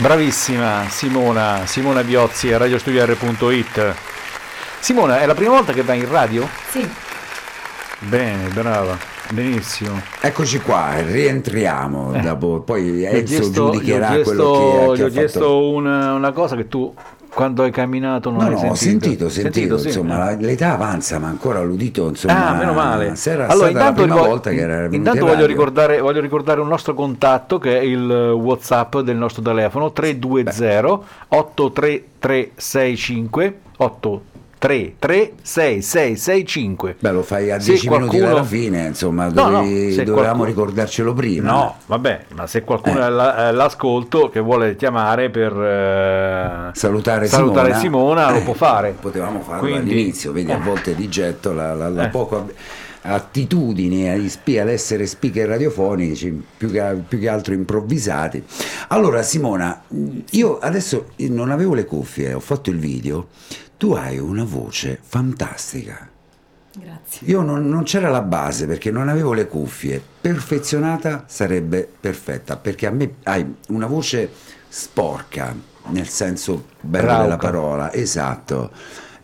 [0.00, 3.94] Bravissima Simona, Simona Biozzi a radiostudiare.it.
[4.80, 6.48] Simona, è la prima volta che vai in radio?
[6.70, 6.88] Sì.
[7.98, 8.96] Bene, brava,
[9.30, 10.00] benissimo.
[10.20, 12.18] Eccoci qua, rientriamo.
[12.22, 15.38] dopo- poi Enzo chiesto, giudicherà gli ho quello chiesto- che, che gli ho ha chiesto
[15.40, 15.68] fatto.
[15.68, 16.94] una, una cosa che tu
[17.32, 19.28] quando hai camminato non No, hai no, ho sentito.
[19.28, 19.86] sentito, sentito, sì.
[19.86, 23.14] insomma, la- l'età avanza, ma ancora l'udito, insomma, Ah, meno male.
[23.46, 26.68] allora, intanto, prima vo- volta che era venuto intanto in voglio, ricordare, voglio ricordare un
[26.68, 33.58] nostro contatto che è il WhatsApp del nostro telefono 320 83365
[34.60, 36.96] 8336665.
[36.98, 40.04] Beh, lo fai a Se 10 minuti qualcuno- dalla fine, insomma, No, no, dovevi- se
[40.04, 41.50] dovevamo qualcuno- ricordarcelo prima.
[41.50, 43.02] No, vabbè, ma se qualcuno Eh.
[43.02, 47.80] all'ascolto che vuole chiamare per eh, Salutare, salutare Simona,
[48.26, 48.94] Simona, lo Eh, può fare.
[49.00, 50.60] Potevamo farlo Quindi- all'inizio, vedi, a eh.
[50.60, 52.08] volte di getto la, la- la Eh.
[52.08, 52.48] poco
[53.02, 58.42] attitudini ad essere speaker radiofonici, più che, più che altro improvvisati.
[58.88, 59.82] Allora Simona,
[60.30, 63.28] io adesso non avevo le cuffie, ho fatto il video,
[63.76, 66.08] tu hai una voce fantastica.
[66.72, 67.26] Grazie.
[67.26, 70.00] Io non, non c'era la base perché non avevo le cuffie.
[70.20, 74.30] Perfezionata sarebbe perfetta perché a me hai una voce
[74.68, 75.54] sporca,
[75.86, 77.22] nel senso bello Rauca.
[77.22, 78.70] della parola, esatto.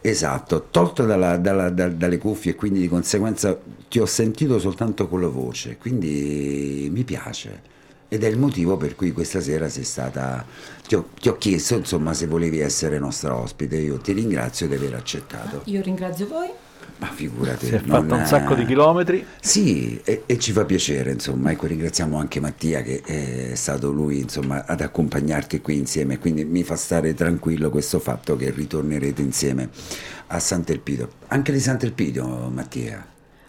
[0.09, 5.09] Esatto, tolto dalla- dalla- da- dalle cuffie e quindi di conseguenza ti ho sentito soltanto
[5.09, 7.75] con la voce, quindi mi piace.
[8.09, 10.47] Ed è il motivo per cui questa sera sei stata.
[10.87, 13.79] Ti ho, ti ho chiesto insomma se volevi essere nostra ospite.
[13.79, 15.63] Io ti ringrazio di aver accettato.
[15.65, 16.51] Io ringrazio voi.
[16.99, 17.67] Ma figurati.
[17.67, 19.25] Si è non- fatto un sacco di chilometri.
[19.41, 24.21] Sì, e, e ci fa piacere, insomma, ecco, ringraziamo anche Mattia che è stato lui,
[24.21, 29.69] insomma, ad accompagnarti qui insieme, quindi mi fa stare tranquillo questo fatto che ritornerete insieme
[30.29, 31.09] a Sant'Elpidio.
[31.29, 33.07] Anche di Sant'Elpidio, Mattia.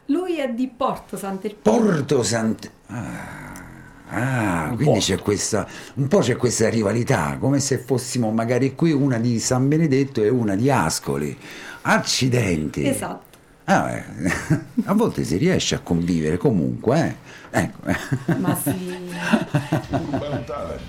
[0.07, 1.71] Lui è di Porto Sant'Elpidio.
[1.71, 2.71] Porto Sant...
[2.88, 8.91] Ah, ah, quindi c'è questa, un po' c'è questa rivalità, come se fossimo magari qui
[8.91, 11.38] una di San Benedetto e una di Ascoli.
[11.81, 12.85] Accidenti!
[12.85, 13.26] Esatto.
[13.70, 14.03] Ah, eh,
[14.86, 17.18] a volte si riesce a convivere comunque,
[17.51, 17.59] eh.
[17.59, 17.80] Ecco.
[18.39, 18.70] Ma sì.
[19.89, 20.82] Urban Talent.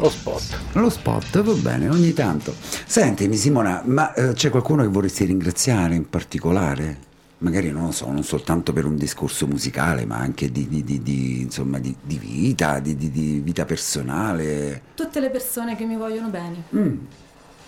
[0.00, 0.58] Lo spot.
[0.72, 2.54] Lo spot, va bene, ogni tanto.
[2.86, 7.04] Sentimi Simona, ma eh, c'è qualcuno che vorresti ringraziare in particolare?
[7.38, 11.02] Magari non lo so, non soltanto per un discorso musicale, ma anche di, di- di-
[11.02, 14.80] di, insomma, di, di vita, di, di- di vita personale.
[14.94, 16.62] Tutte le persone che mi vogliono bene.
[16.74, 16.96] Mm,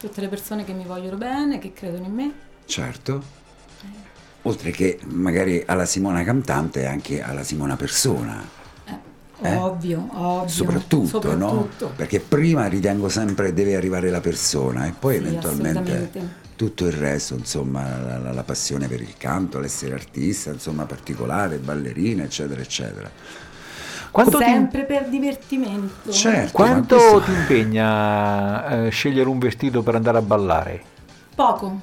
[0.00, 2.32] Tutte le persone che mi vogliono bene, che credono in me.
[2.68, 3.36] Certo.
[4.42, 8.40] Oltre che magari alla Simona cantante, anche alla Simona persona.
[8.84, 8.96] Eh,
[9.40, 9.54] Eh?
[9.56, 10.48] Ovvio, ovvio.
[10.48, 11.48] Soprattutto, no?
[11.48, 11.92] Soprattutto.
[11.96, 17.34] Perché prima ritengo sempre deve arrivare la persona e poi Sì, eventualmente tutto il resto,
[17.34, 23.10] insomma, la, la- la passione per il canto, l'essere artista, insomma, particolare, ballerina, eccetera, eccetera.
[24.10, 26.10] Quanto ti, Sempre per divertimento.
[26.10, 26.52] Certo.
[26.52, 30.82] quanto questo- ti impegna eh, scegliere un vestito per andare a ballare?
[31.34, 31.80] Poco.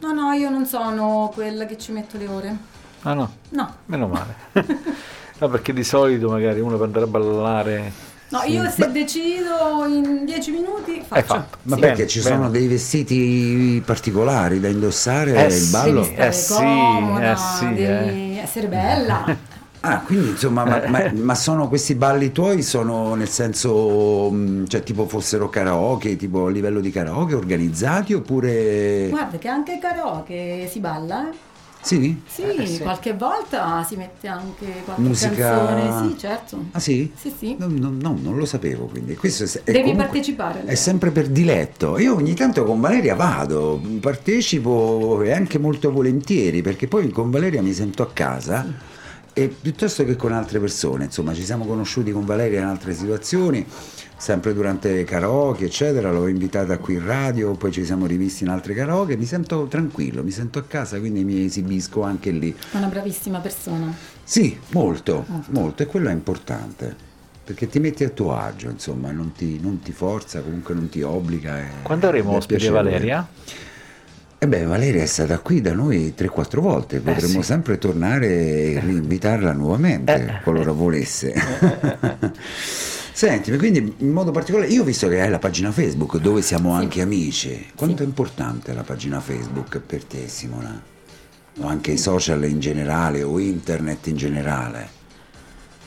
[0.00, 2.56] No, no, io non sono quella che ci metto le ore.
[3.02, 3.74] Ah no, No.
[3.86, 4.34] meno male.
[5.38, 7.92] no, perché di solito magari uno per andare a ballare...
[8.30, 11.14] No, io se decido in dieci minuti faccio.
[11.14, 11.56] Hai fatto.
[11.62, 11.80] Ma Sì.
[11.80, 12.34] perché ci bene.
[12.36, 15.70] sono dei vestiti particolari da indossare Eh il sì.
[15.70, 16.00] ballo?
[16.02, 19.24] Devi stare Eh sì, comoda, eh sì, devi essere bella.
[19.80, 24.82] Ah, quindi insomma, ma, ma- ma sono questi balli tuoi, sono nel senso, mh, cioè
[24.82, 29.06] tipo fossero karaoke, tipo a livello di karaoke organizzati oppure...
[29.08, 31.46] Guarda che anche il karaoke si balla, eh?
[31.80, 32.20] Sì?
[32.26, 32.80] Sì, Eh, sì.
[32.80, 36.64] qualche volta si mette anche qualche Musica- canzone, sì, certo.
[36.72, 37.12] Ah sì?
[37.14, 37.54] Sì, sì.
[37.56, 40.64] No, no, no, non lo sapevo, quindi questo è, è Devi comunque- partecipare.
[40.64, 41.96] È sempre per diletto.
[41.98, 47.62] Io ogni tanto con Valeria vado, partecipo e anche molto volentieri, perché poi con Valeria
[47.62, 48.66] mi sento a casa.
[49.38, 53.64] E piuttosto che con altre persone, insomma, ci siamo conosciuti con Valeria in altre situazioni,
[54.16, 56.10] sempre durante karaoke, eccetera.
[56.10, 59.16] L'ho invitata qui in radio, poi ci siamo rivisti in altre karaoke.
[59.16, 62.52] Mi sento tranquillo, mi sento a casa, quindi mi esibisco anche lì.
[62.72, 63.94] È una bravissima persona.
[64.24, 66.96] Sì, molto, molto, e quello è importante.
[67.44, 71.00] Perché ti metti a tuo agio, insomma, non ti, non ti forza, comunque non ti
[71.02, 71.60] obbliga.
[71.60, 72.68] e- Quando avremo ospite.
[72.70, 73.24] Valeria?
[74.40, 77.42] E beh, Valeria è stata qui da noi 3-4 volte, potremmo sì.
[77.42, 80.42] sempre tornare e rinvitarla nuovamente, Eh.
[80.44, 81.34] qualora volesse.
[83.12, 86.70] Senti, quindi in modo particolare, io ho visto che hai la pagina Facebook dove siamo
[86.70, 87.66] anche amici.
[87.74, 90.80] Quanto è importante la pagina Facebook per te, Simona?
[91.60, 94.88] O anche i social in generale o internet in generale?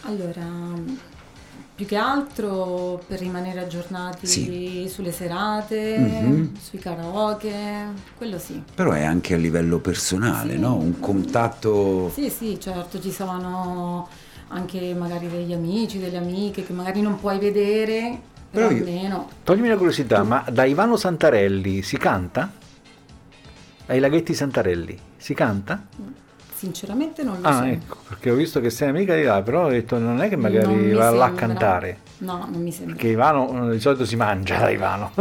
[0.02, 0.43] Allora,
[1.82, 4.86] più che altro per rimanere aggiornati Sì.
[4.88, 6.56] sulle serate, Mhm.
[6.60, 8.62] sui karaoke, quello sì.
[8.76, 10.60] Però è anche a livello personale, Sì.
[10.60, 10.76] no?
[10.76, 12.12] Un contatto...
[12.14, 14.08] Sì, sì, certo, ci sono
[14.50, 18.20] anche magari degli amici, delle amiche che magari non puoi vedere,
[18.52, 22.52] però, Però almeno Toglimi una curiosità, ma da Ivano Santarelli si canta?
[23.88, 25.84] Ai laghetti Santarelli si canta?
[26.62, 27.64] Sinceramente non lo Ah, so.
[27.64, 30.36] ecco, perché ho visto che sei amica di là, però ho detto non è che
[30.36, 31.97] magari va là a cantare.
[32.20, 32.93] No, non mi sembra.
[32.93, 35.12] Perché Ivano eh, di solito si mangia da Ivano.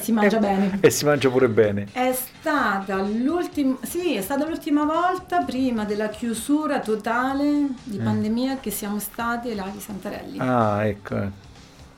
[0.00, 0.78] Si mangia bene.
[0.80, 1.86] e si mangia pure bene.
[1.92, 8.72] È stata l'ultima, sì, è stata l'ultima volta prima della chiusura totale di pandemia che
[8.72, 10.38] siamo stati ai laghi Santarelli.
[10.40, 11.14] Ah, ecco.
[11.16, 11.30] eh.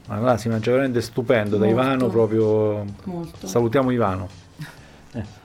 [0.09, 1.81] Ma là si mangia veramente stupendo da Molto.
[1.81, 2.85] Ivano proprio.
[3.05, 3.47] Molto.
[3.47, 4.29] Salutiamo Ivano.
[5.13, 5.25] Nei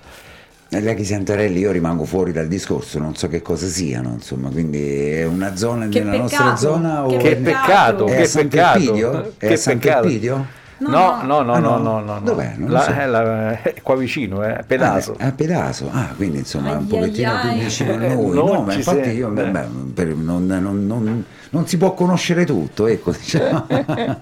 [0.81, 5.25] laghi Santarelli io rimango fuori dal discorso, non so che cosa siano, insomma, quindi è
[5.25, 8.07] una zona Che nella nostra zona o che Che peccato.
[8.07, 9.09] è che a Sant'Elpidio?
[9.11, 9.33] peccato.
[9.37, 10.35] È Che a Sant'Elpidio?
[10.35, 10.63] peccato.
[10.77, 11.77] No, No, no, no, Ah, no, no?
[11.77, 12.19] no, no, no.
[12.19, 12.53] Dov'è?
[12.57, 12.91] Non La- so.
[12.91, 15.15] è, la- è qua vicino, eh, a Pedaso.
[15.17, 17.59] Ah, a Pedaso, ah, quindi insomma un Ai, pochettino ai, più ai.
[17.59, 18.35] vicino a Eh, noi.
[18.35, 19.49] No, ma infatti sei- io eh.
[19.51, 23.11] beh, per- non, non- non- non si può conoscere tutto, ecco.
[23.11, 23.67] diciamo.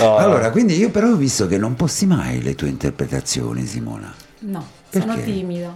[0.00, 4.12] No, allora, quindi io però ho visto che non posti mai le tue interpretazioni, Simona.
[4.40, 5.22] No, sono Perché?
[5.24, 5.74] timida.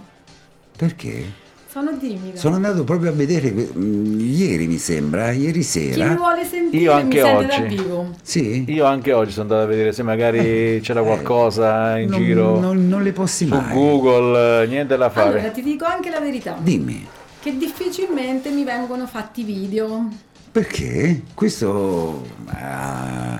[0.77, 1.43] Perché?
[1.69, 2.37] Sono timida.
[2.37, 6.07] Sono andato proprio a vedere mm, ieri, mi sembra, ieri Chi sera.
[6.07, 7.47] mi vuole sentire Io anche mi sente oggi.
[7.47, 8.09] dal vivo.
[8.21, 8.65] Sì?
[8.69, 12.87] Io anche oggi sono andato a vedere se magari c'era qualcosa in non, giro Non,
[12.87, 13.73] non le posti su mai.
[13.73, 15.29] Google, eh, niente da fare.
[15.39, 16.55] Allora, ti dico anche la verità.
[16.57, 17.05] Dimmi.
[17.41, 20.07] Che difficilmente mi vengono fatti video.
[20.51, 21.23] Perché?
[21.33, 22.25] Questo...
[22.47, 23.37] ah,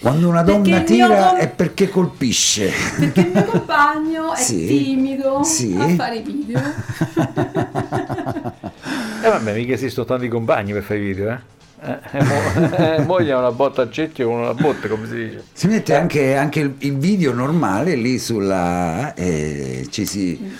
[0.00, 2.70] quando una Perché donna mio tira com- è perché colpisce.
[2.98, 5.76] Perché il mio compagno è Sì, timido sì.
[5.78, 6.60] a fare video.
[9.20, 11.38] E vabbè, mica esistono tanti compagni per fare i video, eh.
[11.80, 15.14] Eh, eh, mo- eh, moglie ha una botta a cecchio con una botte, come si
[15.14, 15.44] dice.
[15.52, 19.12] Si mette anche, anche il, il video normale lì sulla...
[19.14, 20.56] e ci si...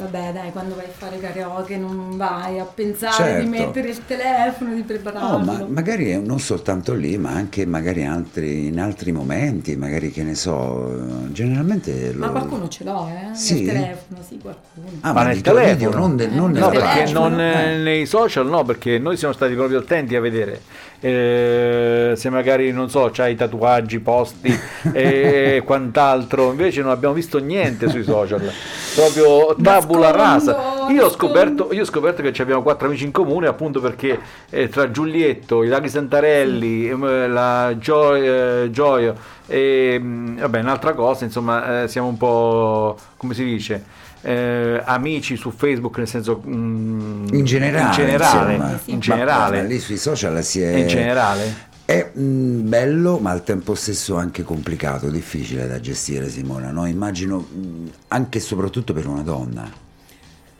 [0.00, 3.42] Vabbè, dai, quando vai a fare karaoke non vai a pensare Certo.
[3.42, 5.38] di mettere il telefono, di prepararlo.
[5.38, 10.12] No, ma magari è non soltanto lì, ma anche magari altri- in altri momenti, magari
[10.12, 10.88] che ne so,
[11.26, 12.12] eh, generalmente...
[12.14, 13.34] Ma lo- qualcuno ce l'ho, eh?
[13.34, 13.64] Sì?
[13.64, 14.86] Nel telefono, sì, qualcuno.
[15.00, 16.06] Ah, Ma ma, nel tuoi video, telefono?
[16.06, 17.28] non, del- non Eh, nel No, perché telefono.
[17.30, 17.76] non eh, Eh.
[17.78, 20.60] nei social no, perché noi siamo stati proprio attenti a vedere
[21.00, 24.56] eh, se magari non so, c'hai tatuaggi, posti
[24.92, 28.40] e quant'altro, invece non abbiamo visto niente sui social,
[28.96, 29.54] proprio
[29.88, 30.86] tabula rasa.
[30.90, 34.18] Io ho scoperto, io ho scoperto che ci abbiamo quattro amici in comune appunto perché
[34.50, 39.14] eh, tra Giulietto, i Laghi Santarelli, ehm, la Gio- eh, Gioia
[39.46, 43.84] e mh, vabbè un'altra cosa, insomma eh, siamo un po' come si dice
[44.22, 48.80] eh, amici su Facebook nel senso mh, In generale, in generale, insomma.
[48.84, 50.76] in Ma generale, lì sui social si è...
[50.76, 51.66] in generale.
[51.88, 56.70] È mm, bello, ma al tempo stesso anche complicato, difficile da gestire, Simona.
[56.70, 56.84] No?
[56.84, 59.66] Immagino mm, anche e soprattutto per una donna.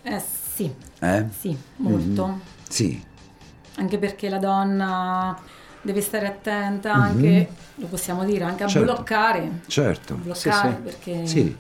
[0.05, 0.23] Eh
[0.55, 1.27] sì, Eh?
[1.39, 2.27] sì, molto.
[2.29, 2.41] Mhm.
[2.67, 3.05] Sì,
[3.75, 5.39] Anche perché la donna
[5.83, 8.67] deve stare attenta anche, lo possiamo dire, anche a.
[8.67, 8.91] Certo.
[8.95, 9.61] bloccare.
[9.67, 10.15] certo.
[10.15, 10.83] Bloccare Sì, sì.
[10.83, 11.57] perché Sì,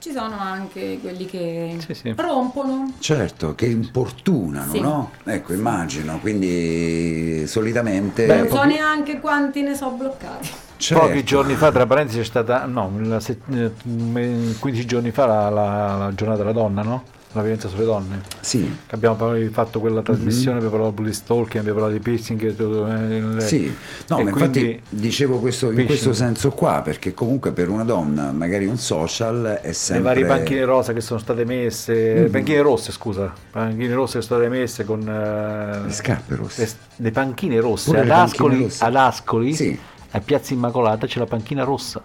[0.00, 2.14] ci sono anche quelli che Sì, sì.
[2.16, 2.94] rompono.
[3.00, 4.80] certo, che importunano, Sì.
[4.80, 5.10] no?
[5.24, 6.18] Ecco, immagino.
[6.20, 8.24] Quindi solitamente...
[8.26, 10.48] Beh, non so proprio- neanche quanti ne so bloccati.
[10.78, 11.06] certo.
[11.06, 15.26] Pochi giorni fa, tra parentesi, c'è stata, no, la se- eh, me- 15 giorni fa
[15.26, 17.02] la, la- la giornata della donna, no?
[17.32, 18.22] La violenza sulle donne.
[18.40, 19.16] Sì, Abbiamo
[19.52, 22.42] fatto quella trasmissione, abbiamo parlato di bully stalking, abbiamo parlato di piercing.
[22.44, 23.72] e tutto, eh, Sì,
[24.08, 28.66] no, ma infatti dicevo questo, in questo senso qua, perché comunque per una donna magari
[28.66, 30.02] un social è Le sempre...
[30.02, 34.50] varie panchine rosa che sono state messe, panchine rosse scusa, panchine rosse che sono state
[34.58, 36.64] messe con eh, Le scarpe rosse.
[36.64, 38.84] le, le panchine rosse, Pure ad le Ascoli, rosse.
[38.84, 39.78] ad Ascoli Sì.
[40.10, 42.02] a Piazza Immacolata c'è la panchina rossa.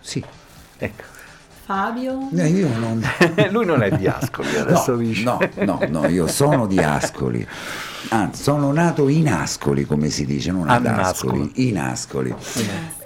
[0.00, 0.24] Sì.
[0.76, 1.02] Ecco.
[1.64, 2.28] Fabio?
[2.30, 3.02] No, io non...
[3.50, 5.24] Lui non è di Ascoli, adesso no, dice.
[5.24, 7.46] no, no, no, io sono di Ascoli.
[8.10, 11.68] Anzi, sono nato in Ascoli, come si dice, non ad A Ascoli, Nascoli.
[11.68, 12.34] in Ascoli.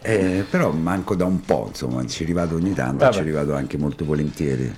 [0.03, 3.15] Eh, però manco da un po', insomma, ci rivado ogni tanto, Vabbè.
[3.17, 4.75] ci rivado anche molto volentieri.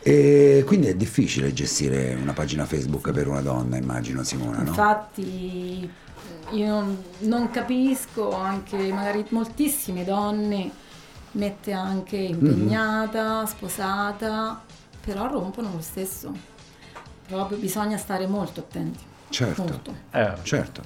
[0.00, 4.68] E quindi è difficile gestire una pagina Facebook per una donna, immagino Simona, no?
[4.68, 5.90] Infatti
[6.50, 10.70] io non, non capisco anche magari moltissime donne
[11.34, 14.62] mette anche impegnata, sposata,
[15.04, 16.32] però rompono lo stesso.
[17.26, 19.02] Proprio bisogna stare molto attenti.
[19.30, 19.80] Certo.
[20.12, 20.82] Eh, Certo.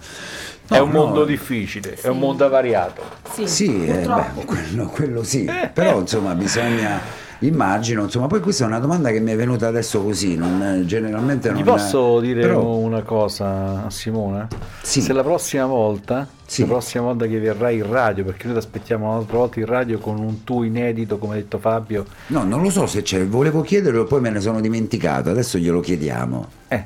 [0.69, 2.21] è No, un no, mondo difficile, è un Sì.
[2.21, 3.03] mondo avariato.
[3.31, 6.99] Sì, Sì, eh, beh, quello, quello sì, però insomma bisogna,
[7.41, 11.51] immagino, insomma, poi questa è una domanda che mi è venuta adesso così, non, generalmente
[11.51, 11.61] non...
[11.61, 14.49] Gli posso dire però- una cosa a Simona?
[14.82, 15.01] Sì.
[15.01, 16.62] Se la prossima volta, Sì.
[16.62, 19.99] la prossima volta che verrai in radio, perché noi ti aspettiamo un'altra volta in radio
[19.99, 23.61] con un tuo inedito, come ha detto Fabio, No, non lo so se c'è, volevo
[23.62, 26.47] chiederlo, poi me ne sono dimenticato, adesso glielo chiediamo.
[26.68, 26.84] eh,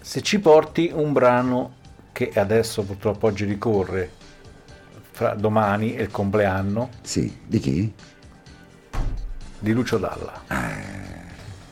[0.00, 1.72] se ci porti un brano
[2.12, 4.10] che adesso purtroppo oggi ricorre,
[5.10, 7.92] fra domani è il compleanno Sì, di chi?
[9.58, 10.32] Di Lucio Dalla.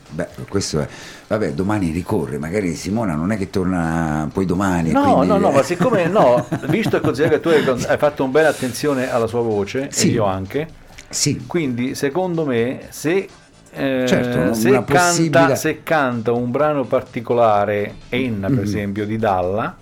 [0.09, 0.87] Beh, questo è...
[1.27, 4.91] Vabbè, domani ricorre, magari Simona non è che torna poi domani.
[4.91, 8.23] No, quindi- no, no, ma siccome no, visto e considerato che tu hai, hai fatto
[8.23, 10.09] un bella attenzione alla sua voce, Sì.
[10.09, 10.67] e io anche,
[11.09, 13.27] Sì, Quindi, secondo me, se,
[13.73, 19.75] eh, Certo, se, canta, possibile- se canta un brano particolare, Enna per esempio, di Dalla.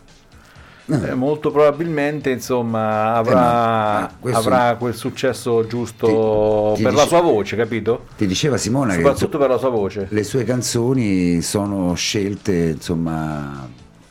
[0.86, 7.03] Eh, molto probabilmente insomma avrà, ma questo- avrà quel successo giusto Ti- ti per dice-
[7.03, 8.05] la sua voce, capito?
[8.17, 10.07] ti diceva Simona che Soprattutto per la sua voce.
[10.09, 13.67] le sue canzoni sono scelte, insomma,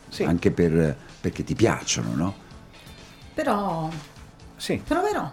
[0.09, 0.23] Sì.
[0.25, 2.35] anche per, perché ti piacciono, no?
[3.35, 3.89] Però
[4.57, 4.81] Sì.
[4.87, 5.31] proverò.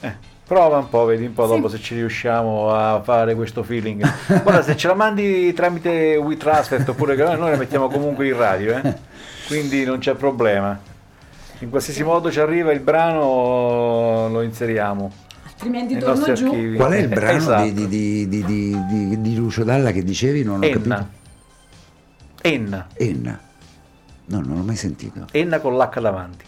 [0.00, 0.12] Eh,
[0.46, 1.54] prova un po', vedi un po' Sì.
[1.54, 4.02] dopo se ci riusciamo a fare questo feeling.
[4.42, 8.76] Guarda, se ce la mandi tramite WeTransfer oppure che noi la mettiamo comunque in radio,
[8.76, 9.08] eh?
[9.50, 10.78] quindi non c'è problema.
[11.58, 15.12] In qualsiasi modo ci arriva il brano, lo inseriamo
[15.44, 16.46] Altrimenti torno giù.
[16.46, 16.76] archivi.
[16.76, 17.62] Qual è il brano Esatto.
[17.64, 20.42] di, di, di, di, di- di Lucio Dalla che dicevi?
[20.42, 20.72] Non ho Enna.
[20.96, 21.08] capito.
[22.42, 22.86] Enna.
[22.94, 23.40] Enna.
[24.26, 25.26] No, non l'ho mai sentito.
[25.32, 26.44] Enna con l'H davanti.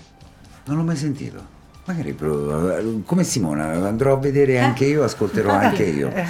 [0.66, 1.50] Non l'ho mai sentito.
[1.84, 4.59] Magari provo- come Simona, andrò a vedere Eh.
[4.59, 6.09] anche io, ascolterò anche io.
[6.14, 6.24] Eh,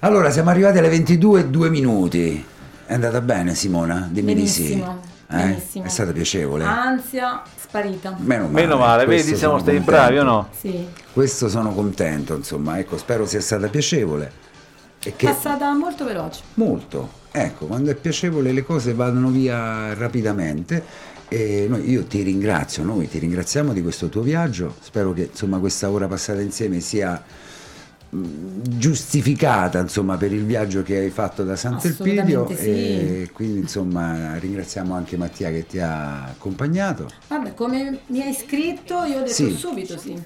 [0.00, 2.44] Allora, siamo arrivati alle 22 e 2 minuti.
[2.84, 4.06] È andata bene Simona?
[4.10, 4.74] Dimmi Benissimo, di
[5.08, 5.14] sì.
[5.28, 5.36] Eh?
[5.36, 5.84] benissimo.
[5.84, 6.64] È stata piacevole.
[6.64, 8.16] Ansia sparita.
[8.18, 8.52] Meno male.
[8.54, 9.90] Meno male, vedi, siamo stati contento.
[9.90, 10.48] bravi o no?
[10.58, 10.86] Sì.
[11.12, 14.44] Questo sono contento, insomma, ecco, spero sia stata piacevole.
[15.02, 16.42] E che Passata molto veloce.
[16.54, 20.82] molto, ecco, quando è piacevole le cose vanno via rapidamente
[21.28, 25.58] e noi- io ti ringrazio, noi ti ringraziamo di questo tuo viaggio, spero che insomma
[25.58, 27.22] questa ora passata insieme sia
[28.78, 32.68] giustificata insomma per il viaggio che hai fatto da Sant'Elpidio sì.
[32.68, 39.04] e quindi insomma ringraziamo anche Mattia che ti ha accompagnato Vabbè, come mi hai scritto,
[39.04, 39.50] io ho detto Sì.
[39.52, 40.20] subito sì.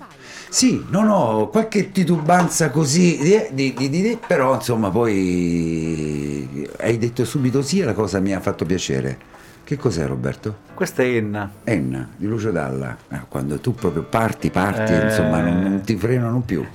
[0.49, 6.99] Sì, non ho qualche titubanza così, di- di- di- di- di- però insomma poi hai
[6.99, 9.29] detto subito sì e la cosa mi ha fatto piacere.
[9.63, 10.57] Che cos'è Roberto?
[10.75, 11.49] Questa è Enna.
[11.63, 12.97] Enna di Lucio Dalla.
[13.09, 15.05] Eh, quando tu proprio parti, parti, Eh.
[15.05, 16.67] insomma non, non ti frenano più.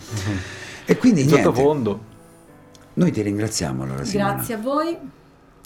[0.85, 1.99] E quindi niente, Sottofondo.
[2.93, 4.33] noi ti ringraziamo allora Simona.
[4.33, 4.97] Grazie a voi,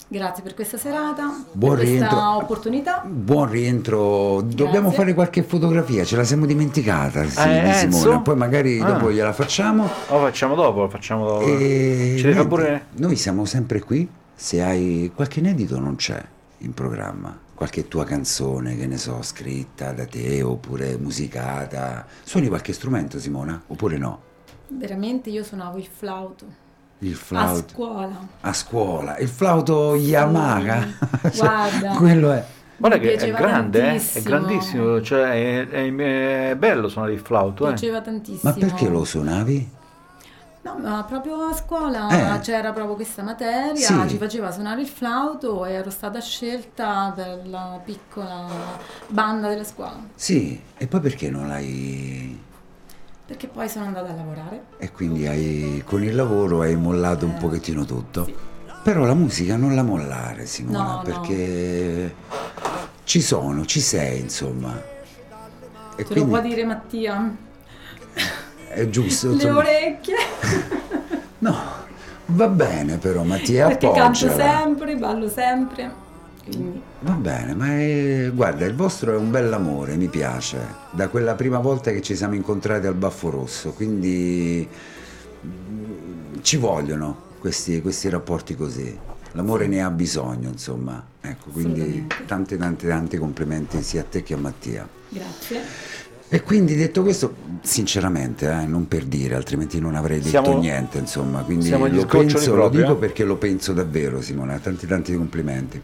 [0.08, 2.36] grazie per questa serata, Buon per questa rientro.
[2.36, 3.04] opportunità.
[3.06, 4.96] Buon rientro, dobbiamo Grazie.
[4.96, 7.80] fare qualche fotografia, ce la siamo dimenticata sì, Eh, di Simona,
[8.12, 8.20] Enzo?
[8.22, 8.86] poi magari Ah.
[8.92, 9.82] dopo gliela facciamo.
[10.08, 11.44] Lo facciamo dopo, lo facciamo dopo.
[11.46, 12.86] E fare niente, pure...
[12.96, 16.22] Noi siamo sempre qui, se hai qualche inedito non c'è
[16.58, 22.06] in programma, qualche tua canzone, che ne so, scritta da te oppure musicata.
[22.24, 23.62] Suoni qualche strumento Simona?
[23.66, 24.28] Oppure no?
[24.72, 26.44] Veramente io suonavo il flauto
[27.00, 28.26] Il a flauto scuola.
[28.40, 30.86] a scuola, il flauto Yamaha.
[31.30, 31.90] Cioè, guarda.
[31.96, 32.44] quello è.
[32.76, 34.12] Guarda che è grande, eh?
[34.12, 35.94] è grandissimo, cioè è, è-
[36.50, 37.64] è bello suonare il flauto.
[37.64, 37.74] Mi Eh.
[37.74, 38.40] piaceva tantissimo.
[38.50, 39.70] Ma perché lo suonavi?
[40.62, 42.38] No, ma proprio a scuola Eh.
[42.40, 44.08] c'era proprio questa materia, Sì.
[44.08, 48.46] ci faceva suonare il flauto e ero stata scelta per la piccola
[49.08, 49.98] banda della scuola.
[50.14, 52.38] Sì, e poi perché non l'hai
[53.30, 54.62] Perché poi sono andata a lavorare.
[54.78, 58.28] e quindi hai, con il lavoro hai mollato un pochettino tutto.
[58.82, 61.02] Però la musica non la mollare, Simona, No, no.
[61.02, 62.14] perché
[63.04, 64.74] ci sono, ci sei, insomma.
[64.76, 64.82] E
[65.94, 67.36] Te lo quindi può dire Mattia?
[68.68, 69.32] è giusto.
[69.36, 70.16] Le orecchie.
[71.38, 71.56] No,
[72.26, 74.58] va bene però, Mattia, Perché canto appoggiala.
[74.58, 75.92] sempre, ballo sempre.
[77.00, 80.58] Va bene, ma è- guarda, il vostro è un bell'amore, mi piace,
[80.90, 84.68] da quella prima volta che ci siamo incontrati al Baffo Rosso, quindi
[85.46, 88.98] mm, ci vogliono questi, questi rapporti così.
[89.32, 91.02] L'amore ne ha bisogno, insomma.
[91.20, 94.88] Ecco, quindi tanti tanti tanti complimenti sia a te che a Mattia.
[95.08, 95.60] grazie.
[96.32, 100.98] E quindi detto questo, sinceramente, eh, non per dire, altrimenti non avrei detto Siamo- niente,
[100.98, 101.42] insomma.
[101.42, 102.96] Quindi lo penso, lo dico eh.
[102.96, 104.56] perché lo penso davvero, Simona.
[104.60, 105.80] Tanti tanti complimenti.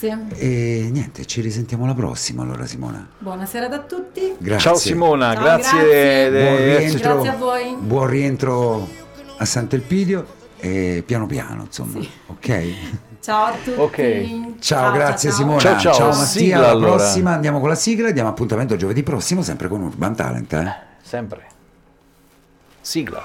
[0.00, 0.26] Grazie.
[0.34, 3.08] E niente, ci risentiamo la prossima allora Simona.
[3.18, 4.34] Buona serata a tutti.
[4.36, 4.58] Grazie.
[4.58, 5.78] Ciao Simona, Ciao, grazie.
[5.78, 6.30] grazie.
[6.30, 7.76] Buon rientro, Grazie a voi.
[7.78, 8.88] buon rientro
[9.38, 10.26] a Sant'Elpidio
[10.58, 12.00] e piano piano, insomma.
[12.26, 12.64] Ok?
[13.24, 13.80] Ciao a tutti.
[13.80, 14.58] Ok.
[14.58, 15.38] Ciao, grazie ciao.
[15.38, 15.58] Simona.
[15.58, 16.08] Ciao, ciao.
[16.08, 16.24] Mattia.
[16.26, 16.96] Sigla, alla allora.
[16.96, 18.10] prossima andiamo con la sigla.
[18.10, 20.52] Diamo appuntamento giovedì prossimo, sempre con Urban Talent.
[20.52, 20.74] Eh?
[21.00, 21.46] Sempre.
[22.82, 23.22] Sigla.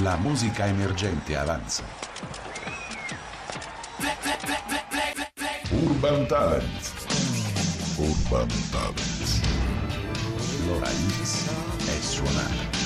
[0.00, 1.82] La musica emergente avanza.
[5.68, 6.92] Urban Talent.
[7.98, 9.17] Urban Talent.
[10.70, 11.48] Allora X
[11.86, 12.76] è suonare.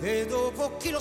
[0.00, 0.94] E dopo chi lo